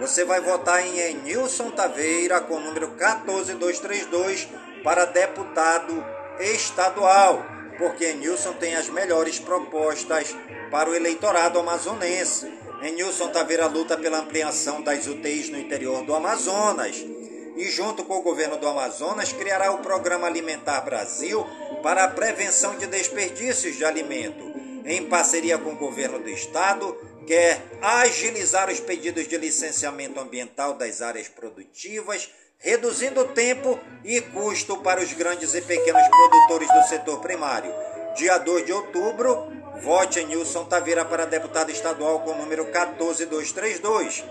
você 0.00 0.24
vai 0.24 0.40
votar 0.40 0.84
em 0.84 0.98
Enilson 0.98 1.70
Taveira 1.70 2.40
com 2.40 2.54
o 2.54 2.60
número 2.60 2.88
14232 2.88 4.48
para 4.82 5.04
deputado 5.04 6.04
estadual, 6.40 7.44
porque 7.78 8.12
Nilson 8.12 8.54
tem 8.54 8.74
as 8.74 8.88
melhores 8.88 9.38
propostas 9.38 10.34
para 10.70 10.88
o 10.88 10.94
eleitorado 10.94 11.58
amazonense. 11.58 12.52
Nilson 12.80 13.28
Taveira 13.28 13.66
luta 13.66 13.96
pela 13.96 14.18
ampliação 14.18 14.80
das 14.82 15.06
UTIs 15.06 15.50
no 15.50 15.58
interior 15.58 16.02
do 16.04 16.14
Amazonas 16.14 16.96
e, 17.56 17.64
junto 17.64 18.04
com 18.04 18.18
o 18.18 18.22
governo 18.22 18.56
do 18.56 18.66
Amazonas, 18.66 19.32
criará 19.32 19.70
o 19.72 19.78
Programa 19.78 20.26
Alimentar 20.26 20.80
Brasil 20.80 21.46
para 21.82 22.04
a 22.04 22.08
prevenção 22.08 22.76
de 22.76 22.86
desperdícios 22.86 23.76
de 23.76 23.84
alimento. 23.84 24.50
Em 24.84 25.06
parceria 25.06 25.58
com 25.58 25.72
o 25.72 25.76
governo 25.76 26.18
do 26.18 26.30
estado, 26.30 26.96
quer 27.26 27.62
agilizar 27.82 28.70
os 28.70 28.80
pedidos 28.80 29.28
de 29.28 29.36
licenciamento 29.36 30.18
ambiental 30.18 30.74
das 30.74 31.02
áreas 31.02 31.28
produtivas 31.28 32.30
reduzindo 32.60 33.24
tempo 33.28 33.80
e 34.04 34.20
custo 34.20 34.76
para 34.78 35.00
os 35.00 35.12
grandes 35.14 35.54
e 35.54 35.62
pequenos 35.62 36.06
produtores 36.08 36.68
do 36.68 36.88
setor 36.88 37.18
primário. 37.20 37.72
Dia 38.14 38.36
2 38.36 38.66
de 38.66 38.72
outubro, 38.72 39.50
vote 39.82 40.20
em 40.20 40.26
Nilson 40.26 40.66
Taveira 40.66 41.02
para 41.04 41.24
deputado 41.24 41.70
estadual 41.70 42.20
com 42.20 42.32
o 42.32 42.36
número 42.36 42.66
14232. 42.66 44.22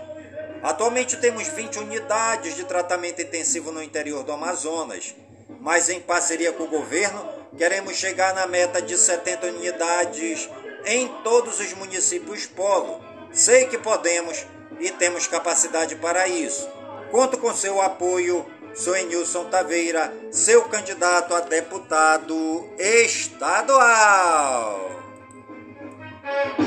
Atualmente 0.62 1.16
temos 1.16 1.48
20 1.48 1.80
unidades 1.80 2.54
de 2.54 2.64
tratamento 2.64 3.20
intensivo 3.20 3.72
no 3.72 3.82
interior 3.82 4.22
do 4.22 4.30
Amazonas, 4.30 5.12
mas 5.60 5.88
em 5.88 6.00
parceria 6.00 6.52
com 6.52 6.64
o 6.64 6.68
governo, 6.68 7.28
queremos 7.58 7.96
chegar 7.96 8.32
na 8.32 8.46
meta 8.46 8.80
de 8.80 8.96
70 8.96 9.48
unidades 9.48 10.48
em 10.86 11.08
todos 11.24 11.58
os 11.58 11.72
municípios 11.72 12.46
polo. 12.46 13.00
Sei 13.32 13.66
que 13.66 13.78
podemos 13.78 14.46
e 14.78 14.90
temos 14.90 15.26
capacidade 15.26 15.96
para 15.96 16.28
isso. 16.28 16.79
Conto 17.10 17.38
com 17.38 17.52
seu 17.52 17.80
apoio. 17.82 18.46
Sou 18.72 18.94
Nilson 18.94 19.46
Taveira, 19.46 20.12
seu 20.30 20.62
candidato 20.62 21.34
a 21.34 21.40
deputado 21.40 22.68
estadual. 22.78 23.80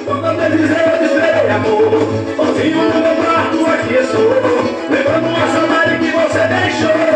Quando 0.06 0.26
amor, 1.50 1.92
sozinho 2.36 2.78
no 2.78 3.00
meu 3.00 3.16
quarto 3.24 3.66
aqui 3.72 3.94
estou, 3.94 4.30
lembrando 4.90 5.28
a 5.36 5.48
saudade 5.54 5.98
que 6.00 6.12
você 6.12 6.48
deixou. 6.48 7.13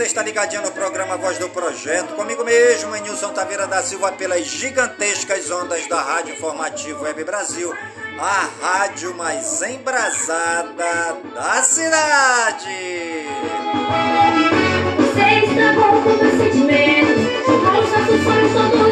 Você 0.00 0.06
está 0.06 0.22
ligadinho 0.22 0.62
no 0.62 0.70
programa 0.70 1.18
Voz 1.18 1.36
do 1.36 1.50
Projeto, 1.50 2.14
comigo 2.14 2.42
mesmo, 2.42 2.96
em 2.96 3.02
Nilson 3.02 3.34
Taveira 3.34 3.66
da 3.66 3.82
Silva, 3.82 4.10
pelas 4.10 4.46
gigantescas 4.46 5.50
ondas 5.50 5.86
da 5.88 6.00
Rádio 6.00 6.32
Informativo 6.32 7.02
Web 7.02 7.22
Brasil, 7.22 7.70
a 8.18 8.48
rádio 8.62 9.14
mais 9.14 9.60
embrasada 9.60 11.18
da 11.34 11.62
cidade. 11.62 13.26
Você 14.96 15.44
está 15.44 15.72
bom 15.74 16.00
com 16.02 16.18
sentimentos, 16.38 17.44
com 17.44 17.52
os 17.52 17.92
nossos 17.92 18.24
sonhos 18.24 18.52
todos. 18.54 18.89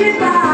Goodbye. 0.00 0.49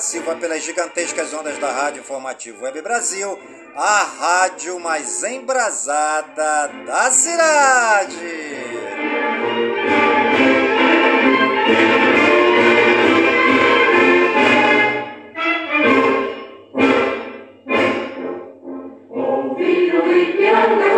Silva 0.00 0.34
pelas 0.34 0.62
gigantescas 0.62 1.34
ondas 1.34 1.58
da 1.58 1.70
Rádio 1.70 2.00
Informativo 2.00 2.64
Web 2.64 2.80
Brasil, 2.80 3.38
a 3.76 4.02
rádio 4.02 4.80
mais 4.80 5.22
embrasada 5.22 6.68
da 6.86 7.10
cidade. 7.10 8.16
Ouvindo 19.10 19.98
o 19.98 20.36
piano 20.36 20.76
de 20.82 20.90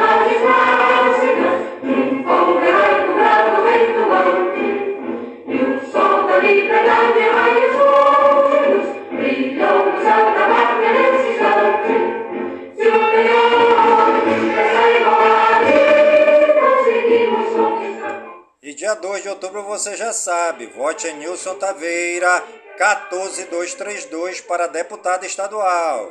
você 19.82 19.96
já 19.96 20.12
sabe, 20.12 20.66
vote 20.66 21.08
em 21.08 21.16
Nilson 21.16 21.56
Taveira, 21.56 22.44
14232 22.78 24.40
para 24.40 24.68
deputado 24.68 25.26
estadual. 25.26 26.08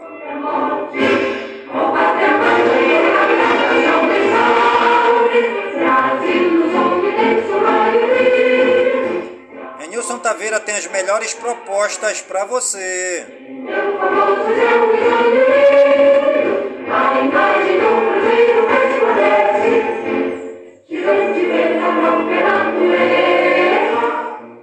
Nilson 9.89 10.19
Taveira 10.19 10.59
tem 10.59 10.75
as 10.75 10.87
melhores 10.87 11.33
propostas 11.33 12.19
para 12.19 12.43
você. 12.43 13.25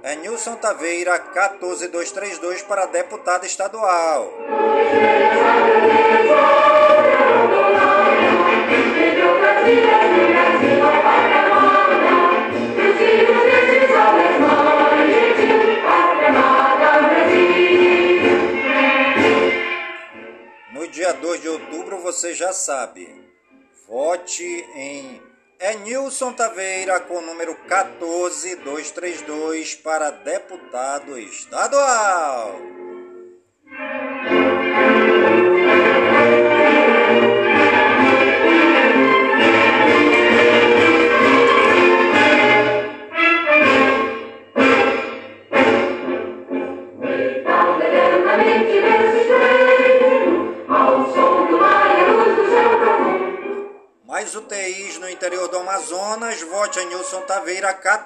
É 0.09 0.15
Nilson 0.15 0.55
Taveira, 0.55 1.19
14232 1.19 2.63
para 2.63 2.87
deputado 2.87 3.45
estadual. 3.45 4.33
No 20.73 20.87
dia 20.87 21.13
2 21.13 21.39
de 21.39 21.49
outubro, 21.49 21.99
você 21.99 22.33
já 22.33 22.51
sabe. 22.51 23.07
Vote 23.87 24.43
em 24.73 25.28
é 25.59 25.75
Nilson 25.75 26.31
Taveira 26.31 27.01
com 27.01 27.17
o 27.17 27.21
número 27.21 27.53
14232 27.67 29.75
para 29.75 30.09
deputado 30.09 31.19
estadual. 31.19 32.78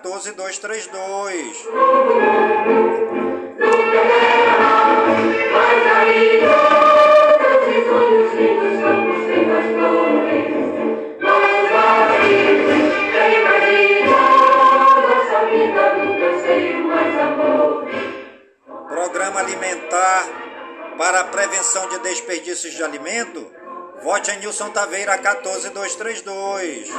14232. 0.04 1.64
Programa 18.90 19.40
Alimentar 19.40 20.28
para 20.98 21.22
a 21.22 21.24
Prevenção 21.26 21.88
de 21.88 22.00
Desperdícios 22.00 22.74
de 22.74 22.84
Alimento, 22.84 23.50
vote 24.04 24.32
a 24.32 24.36
Nilson 24.36 24.70
Taveira 24.70 25.18
14232. 25.18 26.90